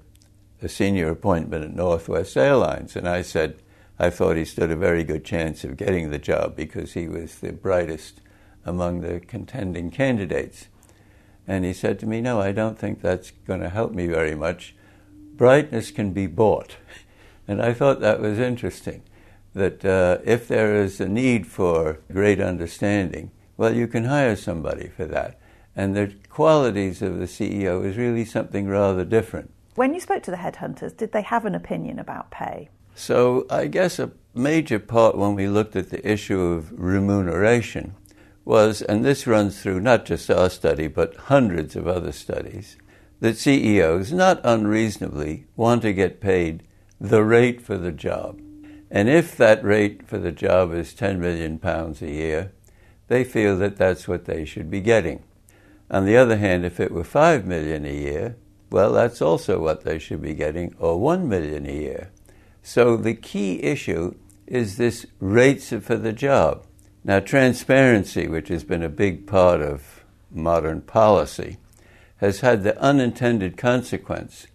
a 0.62 0.68
senior 0.68 1.11
appointment 1.11 1.64
at 1.64 1.75
Northwest 1.75 2.37
Airlines, 2.37 2.96
and 2.96 3.08
I 3.08 3.23
said 3.23 3.61
I 3.98 4.10
thought 4.10 4.36
he 4.36 4.44
stood 4.44 4.70
a 4.70 4.76
very 4.76 5.04
good 5.04 5.24
chance 5.24 5.64
of 5.64 5.76
getting 5.76 6.10
the 6.10 6.18
job 6.18 6.54
because 6.54 6.92
he 6.92 7.08
was 7.08 7.36
the 7.36 7.52
brightest 7.52 8.20
among 8.64 9.00
the 9.00 9.20
contending 9.20 9.90
candidates. 9.90 10.68
And 11.46 11.64
he 11.64 11.72
said 11.72 11.98
to 12.00 12.06
me, 12.06 12.20
No, 12.20 12.40
I 12.40 12.52
don't 12.52 12.78
think 12.78 13.00
that's 13.00 13.30
going 13.30 13.60
to 13.60 13.68
help 13.68 13.92
me 13.92 14.06
very 14.06 14.34
much. 14.34 14.74
Brightness 15.36 15.90
can 15.90 16.12
be 16.12 16.26
bought. 16.26 16.76
And 17.48 17.62
I 17.62 17.74
thought 17.74 18.00
that 18.00 18.20
was 18.20 18.40
interesting 18.40 19.04
that 19.54 19.84
uh, 19.84 20.18
if 20.24 20.48
there 20.48 20.74
is 20.74 21.00
a 21.00 21.08
need 21.08 21.46
for 21.46 22.00
great 22.12 22.40
understanding, 22.40 23.30
well, 23.56 23.72
you 23.72 23.86
can 23.86 24.04
hire 24.04 24.34
somebody 24.34 24.88
for 24.88 25.04
that. 25.06 25.38
And 25.76 25.94
the 25.94 26.12
qualities 26.28 27.02
of 27.02 27.18
the 27.18 27.26
CEO 27.26 27.84
is 27.84 27.96
really 27.96 28.24
something 28.24 28.66
rather 28.66 29.04
different. 29.04 29.52
When 29.76 29.94
you 29.94 30.00
spoke 30.00 30.22
to 30.24 30.30
the 30.30 30.38
headhunters, 30.38 30.96
did 30.96 31.12
they 31.12 31.22
have 31.22 31.44
an 31.44 31.54
opinion 31.54 31.98
about 31.98 32.30
pay? 32.30 32.68
So 32.98 33.46
I 33.50 33.66
guess 33.66 33.98
a 33.98 34.12
major 34.34 34.78
part 34.78 35.18
when 35.18 35.34
we 35.34 35.48
looked 35.48 35.76
at 35.76 35.90
the 35.90 36.10
issue 36.10 36.40
of 36.40 36.72
remuneration 36.72 37.94
was, 38.46 38.80
and 38.80 39.04
this 39.04 39.26
runs 39.26 39.60
through 39.60 39.80
not 39.80 40.06
just 40.06 40.30
our 40.30 40.48
study, 40.48 40.88
but 40.88 41.14
hundreds 41.14 41.76
of 41.76 41.86
other 41.86 42.10
studies, 42.10 42.78
that 43.20 43.36
CEOs, 43.36 44.14
not 44.14 44.40
unreasonably, 44.44 45.44
want 45.56 45.82
to 45.82 45.92
get 45.92 46.22
paid 46.22 46.62
the 46.98 47.22
rate 47.22 47.60
for 47.60 47.76
the 47.76 47.92
job. 47.92 48.40
And 48.90 49.10
if 49.10 49.36
that 49.36 49.62
rate 49.62 50.08
for 50.08 50.16
the 50.16 50.32
job 50.32 50.72
is 50.72 50.94
10 50.94 51.20
million 51.20 51.58
pounds 51.58 52.00
a 52.00 52.10
year, 52.10 52.52
they 53.08 53.24
feel 53.24 53.58
that 53.58 53.76
that's 53.76 54.08
what 54.08 54.24
they 54.24 54.46
should 54.46 54.70
be 54.70 54.80
getting. 54.80 55.22
On 55.90 56.06
the 56.06 56.16
other 56.16 56.38
hand, 56.38 56.64
if 56.64 56.80
it 56.80 56.92
were 56.92 57.04
5 57.04 57.44
million 57.44 57.84
a 57.84 57.94
year, 57.94 58.36
well, 58.70 58.94
that's 58.94 59.20
also 59.20 59.60
what 59.60 59.84
they 59.84 59.98
should 59.98 60.22
be 60.22 60.32
getting, 60.32 60.74
or 60.78 60.98
1 60.98 61.28
million 61.28 61.66
a 61.66 61.72
year. 61.72 62.10
So 62.66 62.96
the 62.96 63.14
key 63.14 63.62
issue 63.62 64.16
is 64.44 64.76
this 64.76 65.06
rates 65.20 65.68
for 65.68 65.94
the 65.94 66.12
job. 66.12 66.66
Now, 67.04 67.20
transparency, 67.20 68.26
which 68.26 68.49
has 68.49 68.64
been 68.64 68.82
a 68.82 68.88
big 68.88 69.25
part 69.28 69.62
of 69.62 70.04
modern 70.32 70.80
policy, 70.80 71.58
has 72.16 72.40
had 72.40 72.64
the 72.64 72.76
unintended 72.82 73.56
consequence 73.56 74.49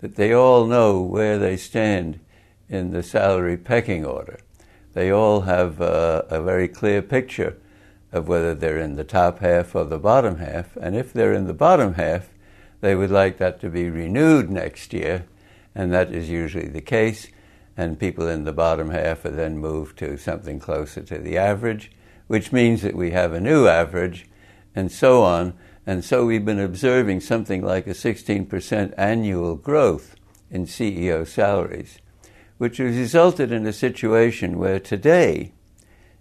that 0.00 0.16
they 0.16 0.30
all 0.30 0.66
know 0.66 1.00
where 1.00 1.38
they 1.38 1.56
stand 1.56 2.20
in 2.68 2.90
the 2.90 3.02
salary 3.02 3.56
pecking 3.56 4.04
order. 4.04 4.40
They 4.92 5.10
all 5.10 5.40
have 5.40 5.80
a, 5.80 6.26
a 6.28 6.42
very 6.42 6.68
clear 6.68 7.00
picture 7.00 7.56
of 8.12 8.28
whether 8.28 8.54
they're 8.54 8.78
in 8.78 8.96
the 8.96 9.04
top 9.04 9.38
half 9.38 9.74
or 9.74 9.84
the 9.84 9.98
bottom 9.98 10.36
half, 10.36 10.76
and 10.76 10.94
if 10.94 11.14
they're 11.14 11.32
in 11.32 11.46
the 11.46 11.54
bottom 11.54 11.94
half, 11.94 12.28
they 12.82 12.94
would 12.94 13.10
like 13.10 13.38
that 13.38 13.58
to 13.62 13.70
be 13.70 13.88
renewed 13.88 14.50
next 14.50 14.92
year, 14.92 15.24
and 15.74 15.90
that 15.94 16.12
is 16.12 16.28
usually 16.28 16.68
the 16.68 16.82
case 16.82 17.28
and 17.76 17.98
people 17.98 18.28
in 18.28 18.44
the 18.44 18.52
bottom 18.52 18.90
half 18.90 19.24
are 19.24 19.30
then 19.30 19.58
moved 19.58 19.98
to 19.98 20.16
something 20.16 20.58
closer 20.58 21.02
to 21.02 21.18
the 21.18 21.36
average, 21.36 21.90
which 22.26 22.52
means 22.52 22.82
that 22.82 22.94
we 22.94 23.10
have 23.10 23.32
a 23.32 23.40
new 23.40 23.66
average, 23.66 24.26
and 24.74 24.90
so 24.90 25.22
on. 25.22 25.54
And 25.86 26.04
so 26.04 26.24
we've 26.24 26.44
been 26.44 26.60
observing 26.60 27.20
something 27.20 27.62
like 27.62 27.86
a 27.86 27.90
16% 27.90 28.94
annual 28.96 29.56
growth 29.56 30.16
in 30.50 30.66
CEO 30.66 31.26
salaries, 31.26 31.98
which 32.58 32.78
has 32.78 32.96
resulted 32.96 33.52
in 33.52 33.66
a 33.66 33.72
situation 33.72 34.58
where 34.58 34.80
today 34.80 35.52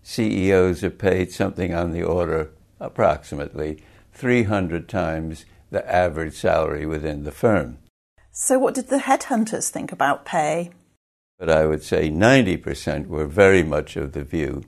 CEOs 0.01 0.83
are 0.83 0.89
paid 0.89 1.31
something 1.31 1.73
on 1.73 1.91
the 1.91 2.03
order 2.03 2.51
approximately 2.79 3.81
300 4.13 4.89
times 4.89 5.45
the 5.71 5.89
average 5.91 6.35
salary 6.35 6.85
within 6.85 7.23
the 7.23 7.31
firm. 7.31 7.77
So, 8.31 8.59
what 8.59 8.73
did 8.73 8.89
the 8.89 8.97
headhunters 8.97 9.69
think 9.69 9.91
about 9.91 10.25
pay? 10.25 10.71
But 11.37 11.49
I 11.49 11.65
would 11.65 11.83
say 11.83 12.09
90% 12.09 13.07
were 13.07 13.25
very 13.25 13.63
much 13.63 13.95
of 13.95 14.13
the 14.13 14.23
view 14.23 14.63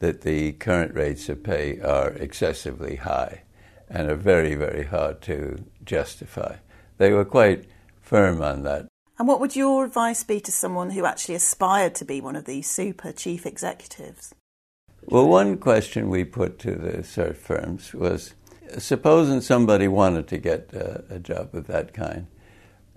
that 0.00 0.22
the 0.22 0.52
current 0.52 0.94
rates 0.94 1.28
of 1.28 1.42
pay 1.42 1.80
are 1.80 2.10
excessively 2.10 2.96
high 2.96 3.42
and 3.88 4.10
are 4.10 4.16
very, 4.16 4.54
very 4.54 4.84
hard 4.84 5.20
to 5.22 5.64
justify. 5.84 6.56
They 6.98 7.12
were 7.12 7.24
quite 7.24 7.66
firm 8.00 8.42
on 8.42 8.62
that. 8.64 8.86
And 9.18 9.26
what 9.26 9.40
would 9.40 9.56
your 9.56 9.84
advice 9.84 10.22
be 10.22 10.40
to 10.40 10.52
someone 10.52 10.90
who 10.90 11.04
actually 11.04 11.34
aspired 11.34 11.94
to 11.96 12.04
be 12.04 12.20
one 12.20 12.36
of 12.36 12.44
these 12.44 12.68
super 12.68 13.12
chief 13.12 13.46
executives? 13.46 14.34
Well, 15.04 15.28
one 15.28 15.58
question 15.58 16.10
we 16.10 16.24
put 16.24 16.58
to 16.60 16.72
the 16.72 17.02
search 17.02 17.36
firms 17.36 17.94
was 17.94 18.34
supposing 18.76 19.40
somebody 19.40 19.88
wanted 19.88 20.28
to 20.28 20.38
get 20.38 20.72
a, 20.72 21.04
a 21.08 21.18
job 21.18 21.54
of 21.54 21.66
that 21.66 21.94
kind 21.94 22.26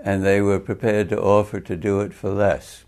and 0.04 0.26
they 0.26 0.42
were 0.42 0.60
prepared 0.60 1.10
to 1.10 1.22
offer 1.22 1.60
to 1.60 1.76
do 1.76 2.02
it 2.02 2.14
for 2.14 2.30
less 2.30 2.84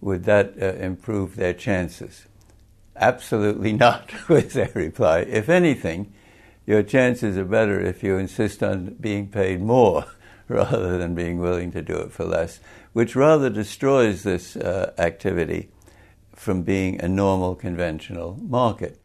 would 0.00 0.24
that 0.24 0.54
uh, 0.60 0.74
improve 0.74 1.36
their 1.36 1.54
chances? 1.54 2.26
Absolutely 2.96 3.72
not, 3.84 4.12
was 4.28 4.54
their 4.54 4.72
reply. 4.74 5.20
If 5.20 5.48
anything, 5.48 6.12
your 6.66 6.82
chances 6.82 7.38
are 7.38 7.44
better 7.44 7.80
if 7.80 8.02
you 8.02 8.18
insist 8.18 8.62
on 8.62 8.96
being 9.00 9.28
paid 9.28 9.60
more 9.60 10.04
rather 10.48 10.98
than 10.98 11.14
being 11.14 11.38
willing 11.38 11.72
to 11.72 11.82
do 11.82 11.96
it 11.96 12.12
for 12.12 12.24
less, 12.24 12.60
which 12.92 13.16
rather 13.16 13.50
destroys 13.50 14.22
this 14.22 14.56
uh, 14.56 14.92
activity 14.98 15.70
from 16.34 16.62
being 16.62 17.00
a 17.00 17.08
normal 17.08 17.54
conventional 17.54 18.38
market. 18.40 19.00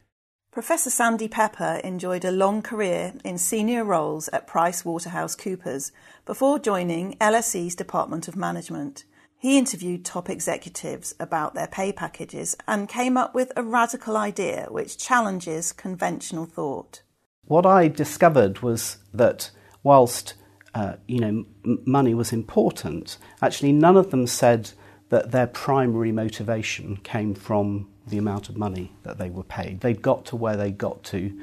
Professor 0.52 0.92
Sandy 0.92 1.28
Pepper 1.28 1.82
enjoyed 1.84 2.24
a 2.24 2.32
long 2.32 2.62
career 2.62 3.14
in 3.26 3.40
senior 3.40 3.84
roles 3.84 4.28
at 4.30 4.46
Price 4.46 4.86
Waterhouse 4.86 5.36
Coopers 5.36 5.92
before 6.28 6.60
joining 6.60 7.18
LSE's 7.18 7.74
Department 7.74 8.28
of 8.28 8.36
Management. 8.36 9.04
He 9.44 9.58
interviewed 9.58 10.06
top 10.06 10.30
executives 10.30 11.14
about 11.20 11.54
their 11.54 11.68
pay 11.68 11.92
packages 11.92 12.56
and 12.66 12.88
came 12.88 13.18
up 13.18 13.36
with 13.36 13.52
a 13.58 13.62
radical 13.62 14.16
idea 14.16 14.68
which 14.70 14.98
challenges 14.98 15.74
conventional 15.74 16.46
thought. 16.46 17.02
What 17.44 17.66
I 17.66 17.90
discovered 17.90 18.60
was 18.60 19.00
that 19.14 19.52
whilst 19.84 20.36
uh, 20.74 20.94
you 21.10 21.20
know 21.20 21.46
m- 21.66 21.84
money 21.86 22.14
was 22.14 22.32
important, 22.32 23.18
actually 23.42 23.74
none 23.74 23.98
of 23.98 24.12
them 24.12 24.28
said 24.28 24.72
that 25.10 25.32
their 25.32 25.48
primary 25.48 26.14
motivation 26.14 26.96
came 27.04 27.36
from 27.36 27.90
the 28.08 28.18
amount 28.18 28.48
of 28.48 28.56
money 28.56 28.94
that 29.04 29.18
they 29.18 29.30
were 29.30 29.44
paid. 29.44 29.82
They 29.82 29.94
got 29.94 30.24
to 30.28 30.38
where 30.38 30.56
they 30.56 30.72
got 30.72 31.04
to 31.12 31.38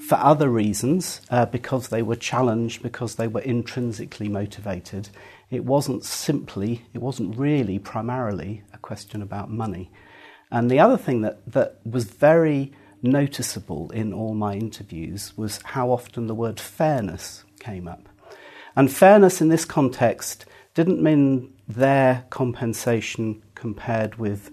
for 0.00 0.14
other 0.14 0.48
reasons, 0.48 1.20
uh, 1.30 1.44
because 1.44 1.88
they 1.88 2.00
were 2.00 2.16
challenged, 2.16 2.82
because 2.82 3.16
they 3.16 3.28
were 3.28 3.42
intrinsically 3.42 4.28
motivated, 4.28 5.10
it 5.50 5.64
wasn't 5.64 6.04
simply, 6.04 6.82
it 6.94 6.98
wasn't 6.98 7.36
really 7.36 7.78
primarily 7.78 8.62
a 8.72 8.78
question 8.78 9.22
about 9.22 9.50
money. 9.50 9.90
And 10.50 10.70
the 10.70 10.80
other 10.80 10.96
thing 10.96 11.22
that, 11.22 11.40
that 11.52 11.80
was 11.84 12.04
very 12.04 12.72
noticeable 13.02 13.90
in 13.90 14.12
all 14.12 14.34
my 14.34 14.54
interviews 14.54 15.32
was 15.36 15.60
how 15.64 15.90
often 15.90 16.26
the 16.26 16.34
word 16.34 16.60
fairness 16.60 17.44
came 17.58 17.88
up. 17.88 18.08
And 18.76 18.92
fairness 18.92 19.40
in 19.40 19.48
this 19.48 19.64
context 19.64 20.44
didn't 20.74 21.02
mean 21.02 21.52
their 21.66 22.24
compensation 22.30 23.42
compared 23.54 24.16
with 24.16 24.50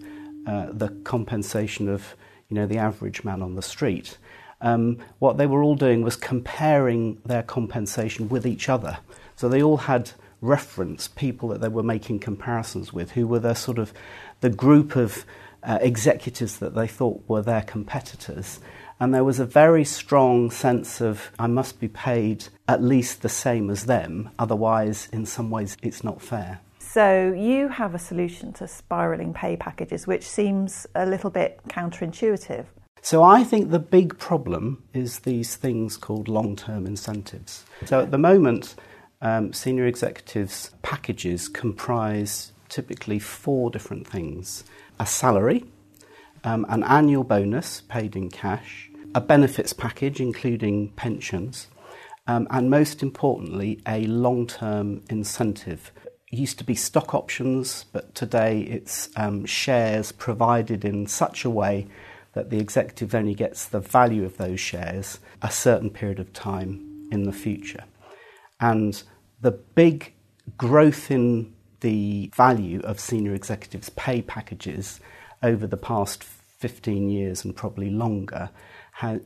uh, 0.47 0.67
the 0.71 0.89
compensation 1.03 1.89
of 1.89 2.15
you 2.49 2.55
know 2.55 2.65
the 2.65 2.77
average 2.77 3.23
man 3.23 3.41
on 3.41 3.55
the 3.55 3.61
street. 3.61 4.17
Um, 4.61 4.99
what 5.19 5.37
they 5.37 5.45
were 5.45 5.61
all 5.61 5.75
doing 5.75 6.01
was 6.01 6.15
comparing 6.15 7.21
their 7.25 7.43
compensation 7.43 8.29
with 8.29 8.47
each 8.47 8.69
other. 8.69 8.97
So 9.35 9.49
they 9.49 9.61
all 9.61 9.77
had 9.77 10.11
reference 10.41 11.07
people 11.07 11.49
that 11.49 11.61
they 11.61 11.67
were 11.67 11.83
making 11.83 12.19
comparisons 12.19 12.93
with, 12.93 13.11
who 13.11 13.27
were 13.27 13.39
the 13.39 13.53
sort 13.53 13.79
of 13.79 13.93
the 14.41 14.49
group 14.49 14.95
of 14.95 15.25
uh, 15.63 15.79
executives 15.81 16.57
that 16.59 16.75
they 16.75 16.87
thought 16.87 17.23
were 17.27 17.41
their 17.41 17.63
competitors. 17.63 18.59
And 18.99 19.13
there 19.13 19.23
was 19.23 19.39
a 19.39 19.45
very 19.45 19.83
strong 19.83 20.49
sense 20.49 21.01
of, 21.01 21.31
I 21.37 21.47
must 21.47 21.79
be 21.79 21.87
paid 21.87 22.45
at 22.67 22.81
least 22.81 23.21
the 23.21 23.29
same 23.29 23.69
as 23.69 23.85
them, 23.85 24.31
otherwise, 24.39 25.07
in 25.11 25.25
some 25.25 25.49
ways, 25.49 25.77
it's 25.83 26.03
not 26.03 26.21
fair. 26.21 26.59
So, 26.79 27.31
you 27.33 27.67
have 27.67 27.93
a 27.93 27.99
solution 27.99 28.53
to 28.53 28.67
spiralling 28.67 29.33
pay 29.33 29.55
packages, 29.55 30.07
which 30.07 30.27
seems 30.27 30.87
a 30.95 31.05
little 31.05 31.29
bit 31.29 31.59
counterintuitive. 31.67 32.65
So, 33.01 33.21
I 33.21 33.43
think 33.43 33.69
the 33.69 33.79
big 33.79 34.17
problem 34.17 34.83
is 34.93 35.19
these 35.19 35.55
things 35.55 35.95
called 35.95 36.27
long 36.27 36.55
term 36.55 36.87
incentives. 36.87 37.65
So, 37.85 38.01
at 38.01 38.09
the 38.09 38.17
moment, 38.17 38.75
um, 39.21 39.53
senior 39.53 39.85
executives' 39.85 40.71
packages 40.81 41.47
comprise 41.47 42.51
typically 42.69 43.19
four 43.19 43.69
different 43.69 44.07
things 44.07 44.63
a 44.99 45.05
salary, 45.05 45.63
um, 46.43 46.65
an 46.69 46.83
annual 46.83 47.23
bonus 47.23 47.81
paid 47.81 48.15
in 48.15 48.29
cash, 48.29 48.89
a 49.13 49.21
benefits 49.21 49.73
package 49.73 50.19
including 50.19 50.89
pensions, 50.89 51.67
um, 52.25 52.47
and 52.49 52.69
most 52.69 53.01
importantly, 53.03 53.79
a 53.87 54.05
long 54.07 54.47
term 54.47 55.03
incentive. 55.09 55.91
It 56.31 56.39
used 56.39 56.57
to 56.57 56.63
be 56.63 56.75
stock 56.75 57.13
options, 57.13 57.85
but 57.93 58.13
today 58.13 58.61
it's 58.61 59.09
um, 59.15 59.45
shares 59.45 60.11
provided 60.11 60.83
in 60.83 61.07
such 61.07 61.45
a 61.45 61.49
way 61.49 61.87
that 62.33 62.49
the 62.49 62.59
executive 62.59 63.15
only 63.15 63.33
gets 63.33 63.65
the 63.65 63.79
value 63.79 64.25
of 64.25 64.37
those 64.37 64.59
shares 64.59 65.19
a 65.41 65.49
certain 65.49 65.89
period 65.89 66.19
of 66.19 66.33
time 66.33 67.07
in 67.11 67.23
the 67.23 67.31
future. 67.31 67.85
And 68.59 69.01
the 69.41 69.51
big 69.51 70.13
growth 70.57 71.11
in 71.11 71.53
the 71.81 72.31
value 72.35 72.79
of 72.81 72.99
senior 72.99 73.33
executives' 73.33 73.89
pay 73.89 74.21
packages 74.21 74.99
over 75.43 75.67
the 75.67 75.77
past 75.77 76.23
15 76.23 77.09
years 77.09 77.45
and 77.45 77.55
probably 77.55 77.89
longer 77.89 78.49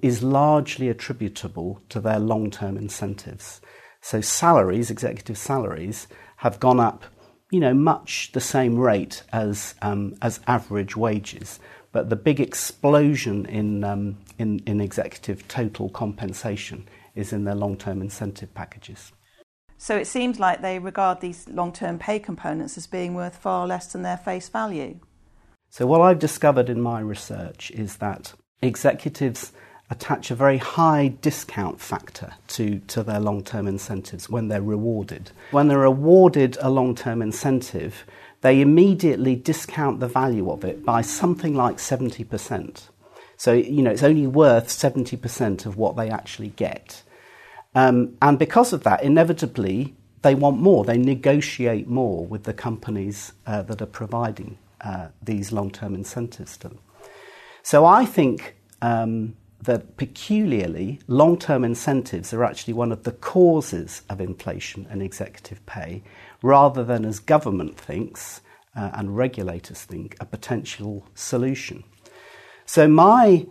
is 0.02 0.22
largely 0.22 0.90
attributable 0.90 1.82
to 1.90 2.02
their 2.02 2.20
long 2.20 2.52
term 2.52 2.78
incentives. 2.78 3.62
So, 4.02 4.20
salaries, 4.20 4.90
executive 4.90 5.38
salaries, 5.38 6.08
have 6.38 6.60
gone 6.60 6.80
up, 6.80 7.06
you 7.52 7.60
know, 7.60 7.74
much 7.74 8.32
the 8.34 8.42
same 8.42 8.78
rate 8.78 9.24
as, 9.32 9.76
um, 9.82 10.16
as 10.22 10.40
average 10.48 10.98
wages. 10.98 11.60
But 11.92 12.10
the 12.10 12.16
big 12.16 12.40
explosion 12.40 13.46
in, 13.46 13.84
um, 13.84 14.18
in, 14.38 14.60
in 14.66 14.82
executive 14.82 15.48
total 15.48 15.90
compensation 15.90 16.88
is 17.16 17.32
in 17.32 17.44
their 17.44 17.56
long 17.56 17.78
term 17.78 18.02
incentive 18.02 18.54
packages. 18.54 19.12
So 19.82 19.98
it 19.98 20.06
seems 20.06 20.40
like 20.40 20.62
they 20.62 20.78
regard 20.78 21.22
these 21.22 21.50
long 21.50 21.74
term 21.74 21.98
pay 21.98 22.20
components 22.20 22.78
as 22.78 22.86
being 22.86 23.16
worth 23.16 23.38
far 23.38 23.66
less 23.66 23.92
than 23.92 24.04
their 24.04 24.16
face 24.16 24.48
value. 24.48 25.00
So, 25.72 25.88
what 25.88 26.02
I've 26.02 26.20
discovered 26.20 26.70
in 26.70 26.80
my 26.80 27.00
research 27.00 27.72
is 27.72 27.98
that 27.98 28.34
executives 28.62 29.54
attach 29.90 30.30
a 30.30 30.36
very 30.36 30.60
high 30.60 31.16
discount 31.24 31.82
factor 31.82 32.36
to, 32.50 32.78
to 32.90 33.02
their 33.02 33.20
long 33.20 33.44
term 33.44 33.66
incentives 33.66 34.30
when 34.30 34.50
they're 34.50 34.62
rewarded. 34.62 35.32
When 35.50 35.68
they're 35.68 35.84
awarded 35.84 36.60
a 36.62 36.70
long 36.70 36.94
term 36.94 37.24
incentive, 37.24 38.06
they 38.42 38.62
immediately 38.62 39.36
discount 39.36 40.00
the 40.00 40.08
value 40.08 40.52
of 40.52 40.64
it 40.64 40.86
by 40.86 41.02
something 41.02 41.56
like 41.56 41.78
70%. 41.78 42.84
So, 43.36 43.54
you 43.54 43.82
know, 43.82 43.90
it's 43.90 44.04
only 44.04 44.28
worth 44.28 44.67
70% 44.67 45.65
of 45.65 45.76
what 45.76 45.96
they 45.96 46.12
actually 46.12 46.50
get. 46.50 47.02
Um, 47.73 48.17
and 48.21 48.38
because 48.38 48.73
of 48.73 48.84
that, 48.84 49.03
inevitably, 49.03 49.95
they 50.21 50.36
want 50.36 50.60
more. 50.60 50.84
They 50.84 50.97
negotiate 50.97 51.88
more 51.88 52.25
with 52.25 52.43
the 52.43 52.53
companies 52.53 53.34
uh, 53.47 53.63
that 53.63 53.81
are 53.81 53.88
providing 53.88 54.57
uh, 54.81 55.07
these 55.21 55.51
long 55.51 55.71
term 55.71 55.95
incentives 55.95 56.57
to 56.57 56.69
them. 56.69 56.79
So 57.63 57.86
I 57.86 58.05
think 58.05 58.55
um, 58.81 59.36
that 59.62 59.97
peculiarly, 59.97 60.99
long 61.07 61.38
term 61.38 61.63
incentives 61.63 62.34
are 62.34 62.43
actually 62.43 62.73
one 62.73 62.91
of 62.91 63.03
the 63.03 63.12
causes 63.12 64.01
of 64.10 64.19
inflation 64.19 64.88
and 64.89 65.01
executive 65.01 65.65
pay, 65.65 66.03
rather 66.41 66.84
than, 66.84 67.05
as 67.05 67.19
government 67.19 67.79
thinks 67.79 68.41
uh, 68.75 68.91
and 68.93 69.17
regulators 69.17 69.84
think, 69.84 70.15
a 70.19 70.25
potential 70.25 71.05
solution. 71.13 71.84
So 72.65 72.88
my 72.88 73.45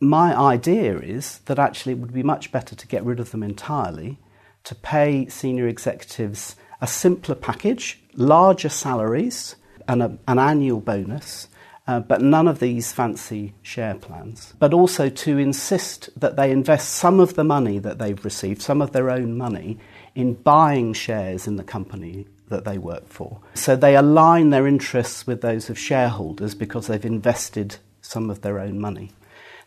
my 0.00 0.36
idea 0.36 0.98
is 0.98 1.38
that 1.46 1.58
actually 1.58 1.92
it 1.92 1.98
would 1.98 2.12
be 2.12 2.22
much 2.22 2.52
better 2.52 2.74
to 2.74 2.86
get 2.86 3.04
rid 3.04 3.20
of 3.20 3.30
them 3.30 3.42
entirely, 3.42 4.18
to 4.64 4.74
pay 4.74 5.28
senior 5.28 5.68
executives 5.68 6.56
a 6.80 6.86
simpler 6.86 7.34
package, 7.34 8.02
larger 8.14 8.68
salaries, 8.68 9.56
and 9.88 10.02
a, 10.02 10.18
an 10.28 10.38
annual 10.38 10.80
bonus, 10.80 11.48
uh, 11.86 12.00
but 12.00 12.20
none 12.20 12.48
of 12.48 12.58
these 12.58 12.92
fancy 12.92 13.54
share 13.62 13.94
plans. 13.94 14.52
But 14.58 14.74
also 14.74 15.08
to 15.08 15.38
insist 15.38 16.10
that 16.20 16.36
they 16.36 16.50
invest 16.50 16.90
some 16.90 17.20
of 17.20 17.34
the 17.34 17.44
money 17.44 17.78
that 17.78 17.98
they've 17.98 18.24
received, 18.24 18.60
some 18.60 18.82
of 18.82 18.92
their 18.92 19.10
own 19.10 19.38
money, 19.38 19.78
in 20.14 20.34
buying 20.34 20.92
shares 20.92 21.46
in 21.46 21.56
the 21.56 21.64
company 21.64 22.26
that 22.48 22.64
they 22.64 22.78
work 22.78 23.08
for. 23.08 23.40
So 23.54 23.76
they 23.76 23.96
align 23.96 24.50
their 24.50 24.66
interests 24.66 25.26
with 25.26 25.42
those 25.42 25.70
of 25.70 25.78
shareholders 25.78 26.54
because 26.54 26.86
they've 26.86 27.04
invested 27.04 27.76
some 28.00 28.30
of 28.30 28.40
their 28.42 28.58
own 28.58 28.80
money. 28.80 29.12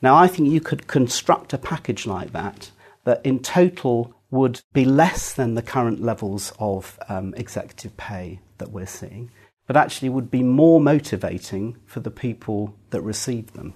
Now, 0.02 0.16
I 0.16 0.28
think 0.28 0.50
you 0.50 0.62
could 0.62 0.88
construct 0.88 1.54
a 1.54 1.58
package 1.58 2.06
like 2.06 2.32
that 2.32 2.72
that 3.04 3.26
in 3.26 3.40
total 3.40 4.14
would 4.32 4.62
be 4.74 4.86
less 4.86 5.34
than 5.34 5.56
the 5.56 5.62
current 5.62 6.02
levels 6.02 6.54
of 6.60 7.00
um, 7.10 7.34
executive 7.36 7.96
pay 7.98 8.40
that 8.60 8.72
we're 8.72 8.86
seeing, 8.86 9.32
but 9.66 9.76
actually 9.76 10.10
would 10.10 10.30
be 10.30 10.44
more 10.44 10.80
motivating 10.80 11.78
for 11.86 12.00
the 12.00 12.12
people 12.12 12.76
that 12.92 13.02
receive 13.02 13.54
them. 13.54 13.74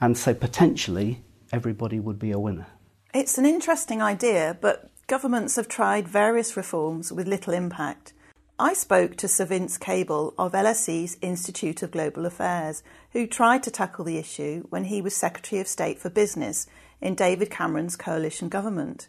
And 0.00 0.16
so 0.16 0.34
potentially 0.34 1.22
everybody 1.52 1.98
would 1.98 2.18
be 2.18 2.30
a 2.30 2.38
winner. 2.38 2.66
It's 3.14 3.38
an 3.38 3.46
interesting 3.46 4.02
idea, 4.02 4.56
but 4.60 4.90
governments 5.06 5.56
have 5.56 5.68
tried 5.68 6.06
various 6.06 6.56
reforms 6.56 7.12
with 7.12 7.26
little 7.26 7.52
impact. 7.52 8.12
I 8.58 8.72
spoke 8.72 9.16
to 9.16 9.28
Sir 9.28 9.44
Vince 9.44 9.76
Cable 9.76 10.32
of 10.38 10.52
LSE's 10.52 11.18
Institute 11.20 11.82
of 11.82 11.90
Global 11.90 12.24
Affairs, 12.24 12.82
who 13.12 13.26
tried 13.26 13.62
to 13.64 13.70
tackle 13.70 14.06
the 14.06 14.16
issue 14.16 14.64
when 14.70 14.84
he 14.84 15.02
was 15.02 15.14
Secretary 15.14 15.60
of 15.60 15.68
State 15.68 15.98
for 15.98 16.08
Business 16.08 16.66
in 16.98 17.14
David 17.14 17.50
Cameron's 17.50 17.96
coalition 17.96 18.48
government. 18.48 19.08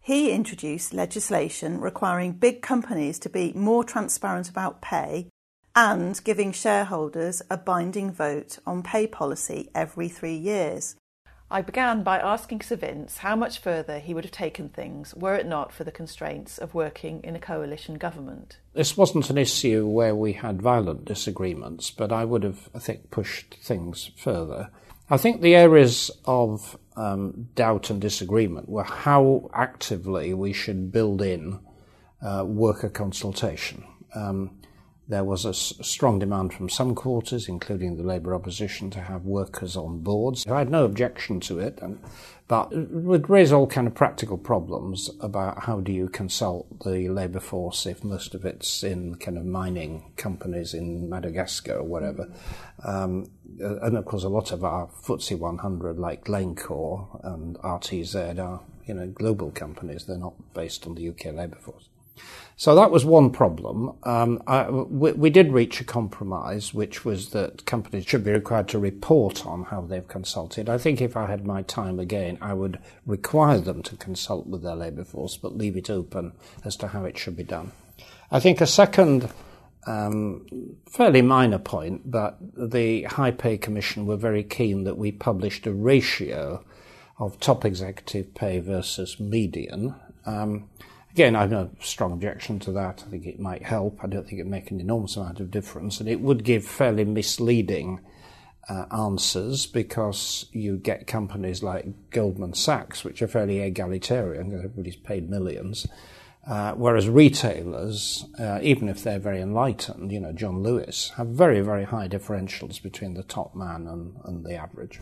He 0.00 0.32
introduced 0.32 0.92
legislation 0.92 1.80
requiring 1.80 2.32
big 2.32 2.60
companies 2.60 3.20
to 3.20 3.28
be 3.28 3.52
more 3.52 3.84
transparent 3.84 4.50
about 4.50 4.82
pay 4.82 5.28
and 5.76 6.20
giving 6.24 6.50
shareholders 6.50 7.40
a 7.48 7.56
binding 7.56 8.10
vote 8.10 8.58
on 8.66 8.82
pay 8.82 9.06
policy 9.06 9.70
every 9.76 10.08
three 10.08 10.36
years. 10.36 10.96
I 11.50 11.62
began 11.62 12.02
by 12.02 12.18
asking 12.18 12.60
Sir 12.60 12.76
Vince 12.76 13.18
how 13.18 13.34
much 13.34 13.58
further 13.58 14.00
he 14.00 14.12
would 14.12 14.24
have 14.24 14.32
taken 14.32 14.68
things 14.68 15.14
were 15.14 15.34
it 15.34 15.46
not 15.46 15.72
for 15.72 15.82
the 15.82 15.90
constraints 15.90 16.58
of 16.58 16.74
working 16.74 17.22
in 17.24 17.34
a 17.34 17.40
coalition 17.40 17.96
government. 17.96 18.58
This 18.74 18.98
wasn't 18.98 19.30
an 19.30 19.38
issue 19.38 19.86
where 19.86 20.14
we 20.14 20.34
had 20.34 20.60
violent 20.60 21.06
disagreements, 21.06 21.90
but 21.90 22.12
I 22.12 22.26
would 22.26 22.42
have, 22.42 22.68
I 22.74 22.80
think, 22.80 23.10
pushed 23.10 23.54
things 23.62 24.10
further. 24.16 24.70
I 25.08 25.16
think 25.16 25.40
the 25.40 25.56
areas 25.56 26.10
of 26.26 26.78
um, 26.96 27.48
doubt 27.54 27.88
and 27.88 27.98
disagreement 27.98 28.68
were 28.68 28.84
how 28.84 29.48
actively 29.54 30.34
we 30.34 30.52
should 30.52 30.92
build 30.92 31.22
in 31.22 31.60
uh, 32.20 32.44
worker 32.46 32.90
consultation. 32.90 33.84
Um, 34.14 34.57
there 35.08 35.24
was 35.24 35.46
a 35.46 35.54
strong 35.54 36.18
demand 36.18 36.52
from 36.52 36.68
some 36.68 36.94
quarters, 36.94 37.48
including 37.48 37.96
the 37.96 38.02
Labour 38.02 38.34
opposition, 38.34 38.90
to 38.90 39.00
have 39.00 39.24
workers 39.24 39.74
on 39.74 40.00
boards. 40.00 40.46
I 40.46 40.58
had 40.58 40.70
no 40.70 40.84
objection 40.84 41.40
to 41.40 41.58
it, 41.58 41.78
and, 41.80 41.98
but 42.46 42.70
it 42.72 42.90
would 42.90 43.30
raise 43.30 43.50
all 43.50 43.66
kind 43.66 43.86
of 43.86 43.94
practical 43.94 44.36
problems 44.36 45.08
about 45.20 45.64
how 45.64 45.80
do 45.80 45.92
you 45.92 46.10
consult 46.10 46.84
the 46.84 47.08
labour 47.08 47.40
force 47.40 47.86
if 47.86 48.04
most 48.04 48.34
of 48.34 48.44
it's 48.44 48.82
in 48.82 49.14
kind 49.14 49.38
of 49.38 49.46
mining 49.46 50.12
companies 50.16 50.74
in 50.74 51.08
Madagascar 51.08 51.78
or 51.78 51.84
whatever. 51.84 52.30
Um, 52.84 53.30
and 53.58 53.96
of 53.96 54.04
course, 54.04 54.24
a 54.24 54.28
lot 54.28 54.52
of 54.52 54.62
our 54.62 54.88
FTSE 54.88 55.38
100, 55.38 55.98
like 55.98 56.24
Glencore 56.24 57.18
and 57.24 57.56
RTZ, 57.60 58.38
are 58.38 58.60
you 58.84 58.92
know 58.92 59.06
global 59.06 59.50
companies. 59.52 60.04
They're 60.04 60.18
not 60.18 60.34
based 60.52 60.86
on 60.86 60.96
the 60.96 61.08
UK 61.08 61.32
labour 61.32 61.56
force. 61.56 61.88
So 62.56 62.74
that 62.74 62.90
was 62.90 63.04
one 63.04 63.30
problem. 63.30 63.96
Um, 64.02 64.42
I, 64.48 64.68
we, 64.68 65.12
we, 65.12 65.30
did 65.30 65.52
reach 65.52 65.80
a 65.80 65.84
compromise, 65.84 66.74
which 66.74 67.04
was 67.04 67.30
that 67.30 67.64
companies 67.66 68.04
should 68.04 68.24
be 68.24 68.32
required 68.32 68.66
to 68.70 68.80
report 68.80 69.46
on 69.46 69.62
how 69.62 69.82
they've 69.82 70.08
consulted. 70.08 70.68
I 70.68 70.76
think 70.76 71.00
if 71.00 71.16
I 71.16 71.26
had 71.26 71.46
my 71.46 71.62
time 71.62 72.00
again, 72.00 72.36
I 72.40 72.54
would 72.54 72.80
require 73.06 73.58
them 73.58 73.84
to 73.84 73.96
consult 73.96 74.48
with 74.48 74.64
their 74.64 74.74
labour 74.74 75.04
force, 75.04 75.36
but 75.36 75.56
leave 75.56 75.76
it 75.76 75.88
open 75.88 76.32
as 76.64 76.74
to 76.76 76.88
how 76.88 77.04
it 77.04 77.16
should 77.16 77.36
be 77.36 77.44
done. 77.44 77.70
I 78.30 78.40
think 78.40 78.60
a 78.60 78.66
second 78.66 79.30
um, 79.86 80.44
fairly 80.90 81.22
minor 81.22 81.58
point, 81.58 82.10
but 82.10 82.38
the 82.40 83.04
High 83.04 83.30
Pay 83.30 83.58
Commission 83.58 84.04
were 84.04 84.16
very 84.16 84.42
keen 84.42 84.84
that 84.84 84.98
we 84.98 85.12
published 85.12 85.66
a 85.66 85.72
ratio 85.72 86.64
of 87.18 87.40
top 87.40 87.64
executive 87.64 88.34
pay 88.34 88.58
versus 88.58 89.18
median. 89.18 89.94
Um, 90.26 90.68
again, 91.18 91.34
I 91.34 91.40
have 91.40 91.50
no 91.50 91.70
strong 91.80 92.12
objection 92.12 92.60
to 92.60 92.72
that. 92.72 93.02
I 93.04 93.10
think 93.10 93.26
it 93.26 93.40
might 93.40 93.64
help. 93.64 93.98
I 94.04 94.06
don't 94.06 94.24
think 94.24 94.38
it 94.38 94.44
would 94.44 94.52
make 94.52 94.70
an 94.70 94.80
enormous 94.80 95.16
amount 95.16 95.40
of 95.40 95.50
difference, 95.50 95.98
and 95.98 96.08
it 96.08 96.20
would 96.20 96.44
give 96.44 96.64
fairly 96.64 97.04
misleading 97.04 97.98
uh, 98.68 98.84
answers 98.96 99.66
because 99.66 100.46
you 100.52 100.76
get 100.76 101.08
companies 101.08 101.60
like 101.60 102.10
Goldman 102.10 102.54
Sachs, 102.54 103.02
which 103.02 103.20
are 103.20 103.26
fairly 103.26 103.58
egalitarian, 103.58 104.50
because 104.50 104.64
everybody's 104.64 104.94
paid 104.94 105.28
millions. 105.28 105.88
Uh, 106.46 106.74
whereas 106.74 107.08
retailers, 107.08 108.24
uh, 108.38 108.60
even 108.62 108.88
if 108.88 109.02
they're 109.02 109.18
very 109.18 109.40
enlightened, 109.40 110.12
you 110.12 110.20
know, 110.20 110.32
John 110.32 110.62
Lewis, 110.62 111.10
have 111.16 111.26
very, 111.26 111.60
very 111.62 111.82
high 111.82 112.06
differentials 112.06 112.80
between 112.80 113.14
the 113.14 113.24
top 113.24 113.56
man 113.56 113.88
and, 113.88 114.14
and 114.24 114.46
the 114.46 114.54
average. 114.54 115.00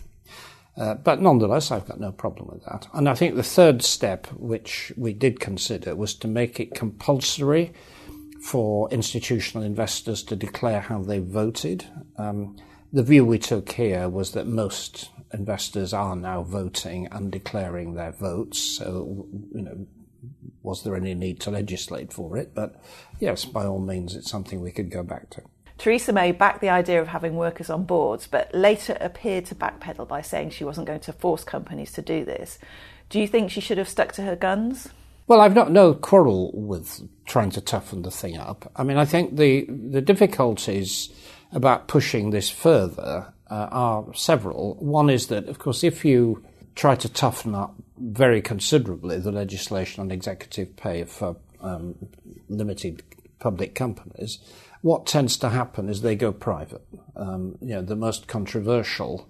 Uh, 0.77 0.95
but 0.95 1.23
nonetheless, 1.23 1.71
I've 1.71 1.87
got 1.87 2.01
no 2.01 2.13
problem 2.13 2.49
with 2.53 2.65
that. 2.65 2.87
And 2.93 3.09
I 3.09 3.15
think 3.15 3.35
the 3.35 3.43
third 3.43 3.83
step, 3.83 4.27
which 4.33 4.93
we 4.97 5.15
did 5.15 5.41
consider, 5.41 5.97
was 5.97 6.15
to 6.17 6.29
make 6.29 6.61
it 6.61 6.75
compulsory 6.75 7.73
for 8.43 8.91
institutional 8.91 9.65
investors 9.65 10.23
to 10.25 10.37
declare 10.37 10.81
how 10.81 11.03
they 11.03 11.19
voted. 11.19 11.87
Um, 12.19 12.57
the 12.93 13.03
view 13.03 13.25
we 13.25 13.39
took 13.39 13.73
here 13.73 14.09
was 14.09 14.33
that 14.33 14.47
most 14.47 15.11
investors 15.33 15.93
are 15.93 16.15
now 16.15 16.43
voting 16.43 17.09
and 17.11 17.33
declaring 17.33 17.95
their 17.95 18.13
votes. 18.13 18.61
So, 18.61 19.27
you 19.55 19.63
know, 19.63 19.87
was 20.63 20.83
there 20.83 20.97
any 20.97 21.15
need 21.15 21.41
to 21.41 21.51
legislate 21.51 22.13
for 22.13 22.37
it? 22.37 22.55
But 22.55 22.81
yes, 23.19 23.45
by 23.45 23.65
all 23.65 23.81
means, 23.81 24.15
it's 24.15 24.31
something 24.31 24.61
we 24.61 24.73
could 24.73 24.91
go 24.91 25.03
back 25.03 25.31
to. 25.31 25.43
Theresa 25.79 26.13
May 26.13 26.33
backed 26.33 26.61
the 26.61 26.71
idea 26.71 27.01
of 27.01 27.09
having 27.09 27.37
workers 27.37 27.69
on 27.69 27.85
boards, 27.85 28.27
but 28.27 28.55
later 28.55 28.97
appeared 29.01 29.45
to 29.47 29.55
backpedal 29.55 30.09
by 30.09 30.23
saying 30.23 30.51
she 30.51 30.65
wasn't 30.65 30.87
going 30.87 31.01
to 31.01 31.13
force 31.13 31.45
companies 31.45 31.93
to 31.93 32.03
do 32.03 32.25
this. 32.25 32.59
Do 33.11 33.21
you 33.21 33.29
think 33.29 33.51
she 33.51 33.61
should 33.61 33.79
have 33.79 33.89
stuck 33.89 34.13
to 34.13 34.23
her 34.23 34.37
guns? 34.37 34.89
Well, 35.27 35.41
I've 35.41 35.55
not 35.55 35.73
no 35.73 35.93
quarrel 35.93 36.53
with 36.55 37.07
trying 37.27 37.51
to 37.51 37.61
toughen 37.61 38.03
the 38.03 38.11
thing 38.11 38.37
up. 38.37 38.71
I 38.77 38.85
mean, 38.85 38.97
I 38.97 39.05
think 39.05 39.37
the 39.37 39.67
the 39.69 40.01
difficulties 40.01 41.13
about 41.53 41.89
pushing 41.89 42.31
this 42.31 42.49
further 42.49 43.33
uh, 43.51 43.69
are 43.71 44.15
several. 44.15 44.75
One 44.77 45.11
is 45.11 45.27
that, 45.29 45.49
of 45.49 45.59
course, 45.59 45.83
if 45.85 46.05
you 46.05 46.45
try 46.75 46.95
to 46.95 47.09
toughen 47.09 47.55
up 47.55 47.75
very 47.99 48.41
considerably 48.43 49.19
the 49.19 49.33
legislation 49.33 50.01
on 50.01 50.11
executive 50.11 50.77
pay 50.77 51.05
for 51.05 51.37
um, 51.61 51.95
limited 52.49 53.03
public 53.39 53.75
companies, 53.75 54.39
what 54.83 55.07
tends 55.07 55.37
to 55.39 55.49
happen 55.51 55.89
is 55.89 56.01
they 56.01 56.17
go 56.17 56.33
private. 56.33 56.87
Um, 57.15 57.57
you 57.61 57.75
know, 57.75 57.83
the 57.83 57.97
most 57.97 58.27
controversial 58.27 59.29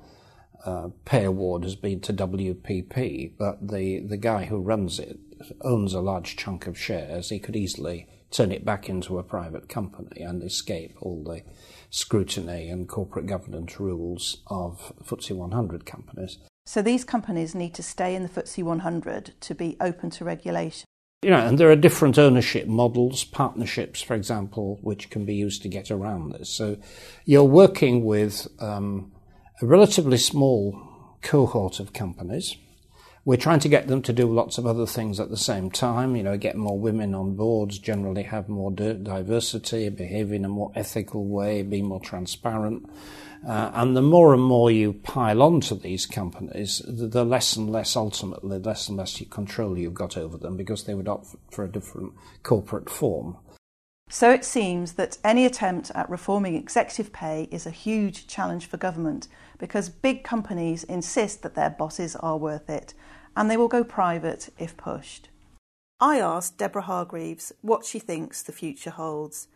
uh, 0.65 0.89
pay 1.05 1.25
award 1.25 1.63
has 1.63 1.77
been 1.77 2.01
to 2.01 2.13
WPP, 2.13 3.33
but 3.39 3.69
the, 3.69 4.01
the 4.01 4.17
guy 4.17 4.47
who 4.47 4.59
runs 4.59 4.99
it 4.99 5.19
owns 5.63 5.95
a 5.95 6.01
large 6.01 6.37
chunk 6.37 6.67
of 6.67 6.79
shares. 6.79 7.31
He 7.31 7.39
could 7.39 7.57
easily 7.57 8.09
turn 8.31 8.53
it 8.53 8.65
back 8.65 8.89
into 8.89 9.19
a 9.19 9.23
private 9.23 9.69
company 9.69 10.23
and 10.23 10.43
escape 10.43 10.97
all 11.01 11.23
the 11.23 11.43
scrutiny 11.91 12.69
and 12.69 12.89
corporate 12.89 13.27
governance 13.27 13.79
rules 13.79 14.43
of 14.49 14.93
FTSE 15.05 15.37
100 15.37 15.87
companies. 15.87 16.39
So 16.67 16.83
these 16.83 17.05
companies 17.05 17.55
need 17.55 17.75
to 17.75 17.83
stay 17.83 18.15
in 18.15 18.25
the 18.25 18.29
FTSE 18.29 18.63
100 18.65 19.35
to 19.41 19.55
be 19.55 19.77
open 19.81 20.11
to 20.11 20.25
regulation. 20.25 20.85
You 21.23 21.31
know, 21.31 21.47
and 21.47 21.59
there 21.59 21.71
are 21.71 21.77
different 21.77 22.19
ownership 22.19 22.67
models, 22.67 23.25
partnerships, 23.25 24.01
for 24.03 24.15
example, 24.15 24.79
which 24.83 25.11
can 25.11 25.25
be 25.25 25.35
used 25.35 25.63
to 25.63 25.69
get 25.69 25.91
around 25.91 26.33
this. 26.33 26.49
So 26.49 26.77
you're 27.25 27.45
working 27.45 28.05
with 28.05 28.47
um, 28.61 29.13
a 29.61 29.67
relatively 29.67 30.19
small 30.19 31.17
cohort 31.23 31.81
of 31.81 31.93
companies 31.93 32.57
we're 33.27 33.37
trying 33.37 33.59
to 33.59 33.69
get 33.69 33.89
them 33.89 34.01
to 34.03 34.13
do 34.13 34.33
lots 34.33 34.57
of 34.57 34.67
other 34.67 34.87
things 34.87 35.19
at 35.19 35.31
the 35.31 35.37
same 35.37 35.69
time, 35.69 36.15
you 36.15 36.23
know, 36.23 36.39
get 36.39 36.57
more 36.57 36.79
women 36.79 37.13
on 37.13 37.35
boards, 37.35 37.77
generally 37.81 38.23
have 38.23 38.49
more 38.49 38.71
diversity, 38.71 39.89
behave 39.89 40.33
in 40.33 40.45
a 40.45 40.49
more 40.49 40.71
ethical 40.77 41.27
way, 41.27 41.63
be 41.63 41.83
more 41.83 41.99
transparent. 41.99 42.89
Uh, 43.47 43.71
and 43.75 43.97
the 43.97 44.03
more 44.03 44.33
and 44.33 44.43
more 44.43 44.71
you 44.71 44.93
pile 44.93 45.43
onto 45.43 45.79
these 45.79 46.07
companies, 46.07 46.81
the, 46.87 47.07
the, 47.07 47.25
less 47.25 47.57
and 47.57 47.71
less 47.71 47.97
ultimately, 47.97 48.59
less 48.59 48.89
and 48.89 48.97
less 48.97 49.21
control 49.31 49.77
you've 49.77 49.95
got 49.95 50.17
over 50.17 50.37
them 50.37 50.57
because 50.57 50.85
they 50.85 50.95
would 50.95 51.09
opt 51.09 51.35
for 51.51 51.65
a 51.65 51.71
different 51.71 52.13
corporate 52.43 52.89
form. 52.91 53.37
So 54.09 54.31
it 54.31 54.45
seems 54.45 54.93
that 54.93 55.19
any 55.25 55.45
attempt 55.45 55.91
at 55.95 56.09
reforming 56.09 56.55
executive 56.55 57.13
pay 57.13 57.49
is 57.51 57.67
a 57.67 57.71
huge 57.71 58.29
challenge 58.29 58.67
for 58.67 58.77
government 58.77 59.27
because 59.59 59.89
big 59.89 60.23
companies 60.23 60.85
insist 60.85 61.43
that 61.43 61.57
their 61.57 61.71
bosses 61.71 62.15
are 62.17 62.39
worth 62.39 62.71
it 62.71 62.95
and 63.37 63.51
they 63.51 63.57
will 63.57 63.69
go 63.69 63.83
private 63.83 64.49
if 64.59 64.77
pushed. 64.77 65.29
I 65.99 66.21
asked 66.21 66.59
Deborah 66.59 66.83
Hargreaves 66.83 67.53
what 67.63 67.85
she 67.85 67.99
thinks 67.99 68.43
the 68.43 68.53
future 68.53 68.91
holds. 68.91 69.49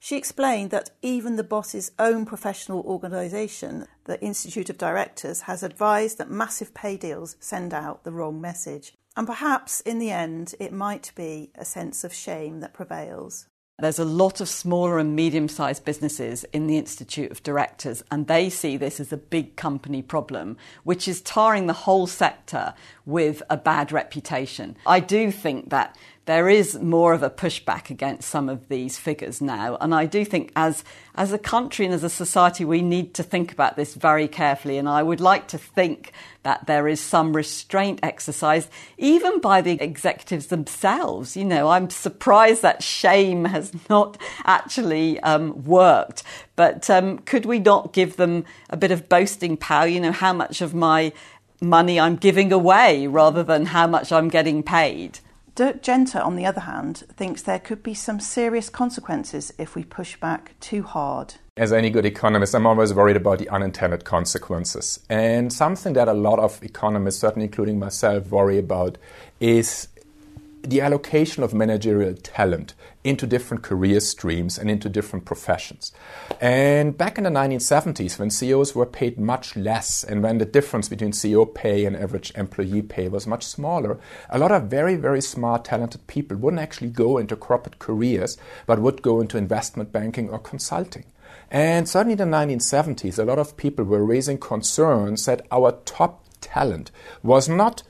She 0.00 0.16
explained 0.16 0.70
that 0.70 0.90
even 1.02 1.36
the 1.36 1.44
boss's 1.44 1.90
own 1.98 2.24
professional 2.24 2.80
organisation, 2.82 3.86
the 4.04 4.20
Institute 4.22 4.70
of 4.70 4.78
Directors, 4.78 5.42
has 5.42 5.62
advised 5.62 6.18
that 6.18 6.30
massive 6.30 6.72
pay 6.72 6.96
deals 6.96 7.36
send 7.40 7.74
out 7.74 8.04
the 8.04 8.12
wrong 8.12 8.40
message. 8.40 8.94
And 9.16 9.26
perhaps 9.26 9.80
in 9.80 9.98
the 9.98 10.10
end, 10.10 10.54
it 10.60 10.72
might 10.72 11.10
be 11.16 11.50
a 11.56 11.64
sense 11.64 12.04
of 12.04 12.14
shame 12.14 12.60
that 12.60 12.72
prevails. 12.72 13.48
There's 13.80 14.00
a 14.00 14.04
lot 14.04 14.40
of 14.40 14.48
smaller 14.48 14.98
and 14.98 15.14
medium 15.14 15.46
sized 15.46 15.84
businesses 15.84 16.42
in 16.52 16.66
the 16.66 16.78
Institute 16.78 17.30
of 17.30 17.44
Directors, 17.44 18.02
and 18.10 18.26
they 18.26 18.50
see 18.50 18.76
this 18.76 18.98
as 18.98 19.12
a 19.12 19.16
big 19.16 19.54
company 19.54 20.02
problem, 20.02 20.56
which 20.82 21.06
is 21.06 21.20
tarring 21.20 21.68
the 21.68 21.72
whole 21.72 22.08
sector 22.08 22.74
with 23.06 23.40
a 23.48 23.56
bad 23.56 23.92
reputation. 23.92 24.76
I 24.84 24.98
do 24.98 25.30
think 25.30 25.70
that 25.70 25.96
there 26.28 26.50
is 26.50 26.78
more 26.80 27.14
of 27.14 27.22
a 27.22 27.30
pushback 27.30 27.88
against 27.88 28.28
some 28.28 28.50
of 28.50 28.68
these 28.68 28.98
figures 28.98 29.40
now. 29.40 29.78
And 29.80 29.94
I 29.94 30.04
do 30.04 30.26
think 30.26 30.52
as, 30.54 30.84
as 31.14 31.32
a 31.32 31.38
country 31.38 31.86
and 31.86 31.94
as 31.94 32.04
a 32.04 32.10
society, 32.10 32.66
we 32.66 32.82
need 32.82 33.14
to 33.14 33.22
think 33.22 33.50
about 33.50 33.76
this 33.76 33.94
very 33.94 34.28
carefully. 34.28 34.76
And 34.76 34.86
I 34.86 35.02
would 35.02 35.22
like 35.22 35.48
to 35.48 35.56
think 35.56 36.12
that 36.42 36.66
there 36.66 36.86
is 36.86 37.00
some 37.00 37.34
restraint 37.34 38.00
exercised, 38.02 38.68
even 38.98 39.40
by 39.40 39.62
the 39.62 39.80
executives 39.80 40.48
themselves. 40.48 41.34
You 41.34 41.46
know, 41.46 41.68
I'm 41.68 41.88
surprised 41.88 42.60
that 42.60 42.82
shame 42.82 43.46
has 43.46 43.72
not 43.88 44.20
actually 44.44 45.18
um, 45.20 45.64
worked. 45.64 46.24
But 46.56 46.90
um, 46.90 47.20
could 47.20 47.46
we 47.46 47.58
not 47.58 47.94
give 47.94 48.16
them 48.16 48.44
a 48.68 48.76
bit 48.76 48.90
of 48.90 49.08
boasting 49.08 49.56
power? 49.56 49.86
You 49.86 50.00
know, 50.00 50.12
how 50.12 50.34
much 50.34 50.60
of 50.60 50.74
my 50.74 51.14
money 51.62 51.98
I'm 51.98 52.16
giving 52.16 52.52
away 52.52 53.06
rather 53.06 53.42
than 53.42 53.64
how 53.64 53.86
much 53.86 54.12
I'm 54.12 54.28
getting 54.28 54.62
paid? 54.62 55.20
Dirk 55.58 55.82
Jenter, 55.82 56.24
on 56.24 56.36
the 56.36 56.46
other 56.46 56.60
hand, 56.60 56.98
thinks 57.16 57.42
there 57.42 57.58
could 57.58 57.82
be 57.82 57.92
some 57.92 58.20
serious 58.20 58.70
consequences 58.70 59.52
if 59.58 59.74
we 59.74 59.82
push 59.82 60.14
back 60.14 60.54
too 60.60 60.84
hard. 60.84 61.34
As 61.56 61.72
any 61.72 61.90
good 61.90 62.06
economist, 62.06 62.54
I'm 62.54 62.64
always 62.64 62.94
worried 62.94 63.16
about 63.16 63.40
the 63.40 63.48
unintended 63.48 64.04
consequences. 64.04 65.00
And 65.10 65.52
something 65.52 65.94
that 65.94 66.06
a 66.06 66.12
lot 66.12 66.38
of 66.38 66.62
economists, 66.62 67.18
certainly 67.18 67.46
including 67.46 67.80
myself, 67.80 68.30
worry 68.30 68.56
about 68.56 68.98
is 69.40 69.88
the 70.62 70.80
allocation 70.80 71.42
of 71.42 71.54
managerial 71.54 72.14
talent 72.14 72.74
into 73.04 73.26
different 73.26 73.62
career 73.62 74.00
streams 74.00 74.58
and 74.58 74.70
into 74.70 74.88
different 74.88 75.24
professions. 75.24 75.92
And 76.40 76.96
back 76.98 77.16
in 77.16 77.24
the 77.24 77.30
1970s, 77.30 78.18
when 78.18 78.30
CEOs 78.30 78.74
were 78.74 78.86
paid 78.86 79.18
much 79.18 79.56
less 79.56 80.04
and 80.04 80.22
when 80.22 80.38
the 80.38 80.44
difference 80.44 80.88
between 80.88 81.12
CEO 81.12 81.52
pay 81.52 81.84
and 81.84 81.96
average 81.96 82.32
employee 82.34 82.82
pay 82.82 83.08
was 83.08 83.26
much 83.26 83.46
smaller, 83.46 83.98
a 84.28 84.38
lot 84.38 84.52
of 84.52 84.64
very, 84.64 84.96
very 84.96 85.20
smart, 85.20 85.64
talented 85.64 86.06
people 86.06 86.36
wouldn't 86.36 86.62
actually 86.62 86.90
go 86.90 87.18
into 87.18 87.36
corporate 87.36 87.78
careers, 87.78 88.36
but 88.66 88.80
would 88.80 89.00
go 89.00 89.20
into 89.20 89.38
investment 89.38 89.92
banking 89.92 90.28
or 90.28 90.38
consulting. 90.38 91.04
And 91.50 91.88
certainly 91.88 92.12
in 92.12 92.30
the 92.30 92.36
1970s, 92.36 93.18
a 93.18 93.24
lot 93.24 93.38
of 93.38 93.56
people 93.56 93.84
were 93.84 94.04
raising 94.04 94.38
concerns 94.38 95.24
that 95.24 95.46
our 95.50 95.72
top 95.84 96.24
talent 96.40 96.90
was 97.22 97.48
not 97.48 97.82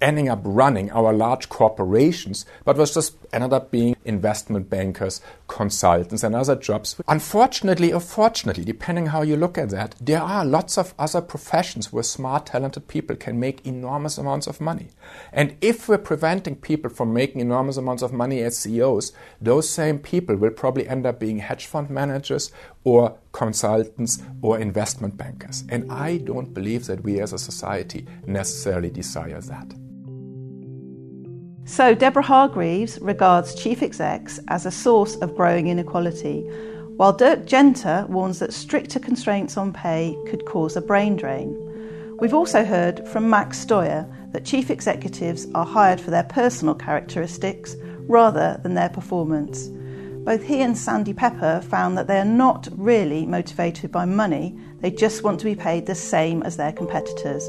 ending 0.00 0.28
up 0.28 0.40
running 0.44 0.90
our 0.90 1.12
large 1.12 1.48
corporations, 1.48 2.46
but 2.64 2.76
was 2.76 2.94
just 2.94 3.16
ended 3.32 3.52
up 3.52 3.70
being 3.70 3.96
investment 4.04 4.68
bankers, 4.70 5.20
consultants, 5.48 6.22
and 6.22 6.34
other 6.34 6.56
jobs. 6.56 7.00
Unfortunately 7.08 7.92
or 7.92 8.00
fortunately, 8.00 8.64
depending 8.64 9.06
how 9.06 9.22
you 9.22 9.36
look 9.36 9.58
at 9.58 9.70
that, 9.70 9.94
there 10.00 10.22
are 10.22 10.44
lots 10.44 10.78
of 10.78 10.94
other 10.98 11.20
professions 11.20 11.92
where 11.92 12.02
smart, 12.02 12.46
talented 12.46 12.88
people 12.88 13.16
can 13.16 13.38
make 13.40 13.66
enormous 13.66 14.18
amounts 14.18 14.46
of 14.46 14.60
money. 14.60 14.88
And 15.32 15.56
if 15.60 15.88
we're 15.88 15.98
preventing 15.98 16.56
people 16.56 16.90
from 16.90 17.12
making 17.12 17.40
enormous 17.40 17.76
amounts 17.76 18.02
of 18.02 18.12
money 18.12 18.42
as 18.42 18.58
CEOs, 18.58 19.12
those 19.40 19.68
same 19.68 19.98
people 19.98 20.36
will 20.36 20.50
probably 20.50 20.88
end 20.88 21.06
up 21.06 21.20
being 21.20 21.38
hedge 21.38 21.66
fund 21.66 21.90
managers 21.90 22.50
or 22.84 23.18
consultants 23.36 24.22
or 24.40 24.58
investment 24.58 25.16
bankers. 25.16 25.64
And 25.68 25.92
I 25.92 26.16
don't 26.16 26.54
believe 26.54 26.86
that 26.86 27.02
we 27.02 27.20
as 27.20 27.34
a 27.34 27.38
society 27.38 28.06
necessarily 28.26 28.88
desire 28.90 29.40
that. 29.42 29.74
So, 31.66 31.94
Deborah 31.94 32.22
Hargreaves 32.22 32.98
regards 33.00 33.54
chief 33.54 33.82
execs 33.82 34.40
as 34.48 34.64
a 34.64 34.70
source 34.70 35.16
of 35.16 35.36
growing 35.36 35.66
inequality, 35.66 36.40
while 36.96 37.12
Dirk 37.12 37.40
Jenter 37.44 38.08
warns 38.08 38.38
that 38.38 38.54
stricter 38.54 38.98
constraints 38.98 39.58
on 39.58 39.72
pay 39.72 40.16
could 40.28 40.46
cause 40.46 40.76
a 40.76 40.80
brain 40.80 41.16
drain. 41.16 41.54
We've 42.18 42.32
also 42.32 42.64
heard 42.64 43.06
from 43.06 43.28
Max 43.28 43.58
Steuer 43.58 44.06
that 44.32 44.46
chief 44.46 44.70
executives 44.70 45.46
are 45.54 45.66
hired 45.66 46.00
for 46.00 46.10
their 46.10 46.24
personal 46.24 46.74
characteristics 46.74 47.76
rather 48.08 48.58
than 48.62 48.74
their 48.74 48.88
performance. 48.88 49.68
Both 50.26 50.42
he 50.42 50.60
and 50.60 50.76
Sandy 50.76 51.12
Pepper 51.12 51.60
found 51.60 51.96
that 51.96 52.08
they 52.08 52.18
are 52.18 52.24
not 52.24 52.66
really 52.72 53.24
motivated 53.24 53.92
by 53.92 54.06
money, 54.06 54.58
they 54.80 54.90
just 54.90 55.22
want 55.22 55.38
to 55.38 55.44
be 55.44 55.54
paid 55.54 55.86
the 55.86 55.94
same 55.94 56.42
as 56.42 56.56
their 56.56 56.72
competitors. 56.72 57.48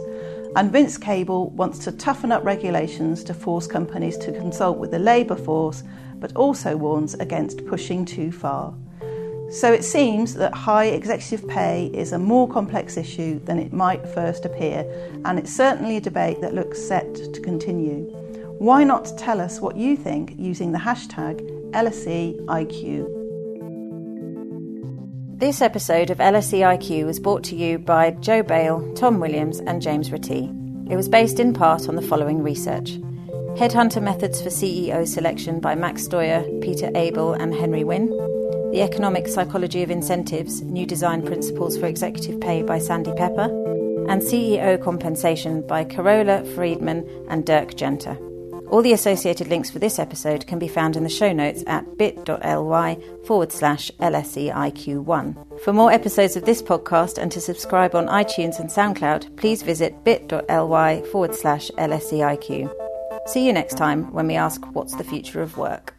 And 0.55 0.71
Vince 0.71 0.95
Cable 0.95 1.49
wants 1.49 1.79
to 1.79 1.91
toughen 1.91 2.31
up 2.31 2.45
regulations 2.45 3.23
to 3.23 3.33
force 3.33 3.65
companies 3.65 4.15
to 4.19 4.31
consult 4.31 4.77
with 4.77 4.91
the 4.91 4.99
labour 4.99 5.35
force, 5.35 5.83
but 6.19 6.35
also 6.35 6.77
warns 6.77 7.15
against 7.15 7.65
pushing 7.65 8.05
too 8.05 8.31
far. 8.31 8.75
So 9.49 9.73
it 9.73 9.83
seems 9.83 10.35
that 10.35 10.53
high 10.53 10.85
executive 10.85 11.47
pay 11.47 11.87
is 11.95 12.11
a 12.11 12.19
more 12.19 12.47
complex 12.47 12.95
issue 12.95 13.39
than 13.39 13.57
it 13.57 13.73
might 13.73 14.07
first 14.07 14.45
appear, 14.45 14.85
and 15.25 15.39
it's 15.39 15.51
certainly 15.51 15.97
a 15.97 16.01
debate 16.01 16.41
that 16.41 16.53
looks 16.53 16.79
set 16.79 17.15
to 17.15 17.41
continue. 17.41 18.03
Why 18.59 18.83
not 18.83 19.17
tell 19.17 19.41
us 19.41 19.59
what 19.61 19.77
you 19.77 19.97
think 19.97 20.35
using 20.37 20.71
the 20.71 20.77
hashtag 20.77 21.56
LSEIQ? 21.73 23.07
This 25.37 25.61
episode 25.61 26.09
of 26.09 26.19
LSEIQ 26.19 27.05
was 27.05 27.19
brought 27.19 27.43
to 27.45 27.55
you 27.55 27.77
by 27.77 28.11
Joe 28.11 28.41
Bale, 28.41 28.93
Tom 28.93 29.19
Williams, 29.19 29.59
and 29.59 29.81
James 29.81 30.11
Ratty. 30.11 30.49
It 30.89 30.95
was 30.95 31.09
based 31.09 31.39
in 31.39 31.53
part 31.53 31.89
on 31.89 31.95
the 31.95 32.01
following 32.01 32.41
research 32.41 32.97
Headhunter 33.57 34.01
Methods 34.01 34.41
for 34.41 34.49
CEO 34.49 35.05
Selection 35.05 35.59
by 35.59 35.75
Max 35.75 36.07
Steuer, 36.07 36.43
Peter 36.61 36.89
Abell, 36.95 37.33
and 37.33 37.53
Henry 37.53 37.83
Wynn. 37.83 38.07
The 38.71 38.81
Economic 38.81 39.27
Psychology 39.27 39.83
of 39.83 39.91
Incentives 39.91 40.61
New 40.61 40.85
Design 40.85 41.21
Principles 41.21 41.77
for 41.77 41.87
Executive 41.87 42.39
Pay 42.39 42.63
by 42.63 42.79
Sandy 42.79 43.13
Pepper, 43.13 43.45
and 44.07 44.21
CEO 44.21 44.81
Compensation 44.81 45.67
by 45.67 45.83
Carola 45.83 46.43
Frydman 46.55 47.25
and 47.29 47.45
Dirk 47.45 47.73
Jenter. 47.73 48.26
All 48.69 48.81
the 48.81 48.93
associated 48.93 49.47
links 49.47 49.69
for 49.69 49.79
this 49.79 49.97
episode 49.97 50.45
can 50.45 50.59
be 50.59 50.67
found 50.67 50.95
in 50.95 51.03
the 51.03 51.09
show 51.09 51.31
notes 51.31 51.63
at 51.67 51.97
bit.ly 51.97 52.97
forward 53.25 53.51
slash 53.51 53.89
LSEIQ1. 53.99 55.61
For 55.61 55.73
more 55.73 55.91
episodes 55.91 56.35
of 56.35 56.45
this 56.45 56.61
podcast 56.61 57.17
and 57.17 57.31
to 57.31 57.41
subscribe 57.41 57.95
on 57.95 58.07
iTunes 58.07 58.59
and 58.59 58.69
SoundCloud, 58.69 59.37
please 59.37 59.63
visit 59.63 60.03
bit.ly 60.03 61.01
forward 61.11 61.33
slash 61.33 61.71
LSEIQ. 61.77 62.69
See 63.27 63.45
you 63.45 63.53
next 63.53 63.77
time 63.77 64.11
when 64.13 64.27
we 64.27 64.35
ask 64.35 64.63
what's 64.73 64.95
the 64.95 65.03
future 65.03 65.41
of 65.41 65.57
work. 65.57 65.96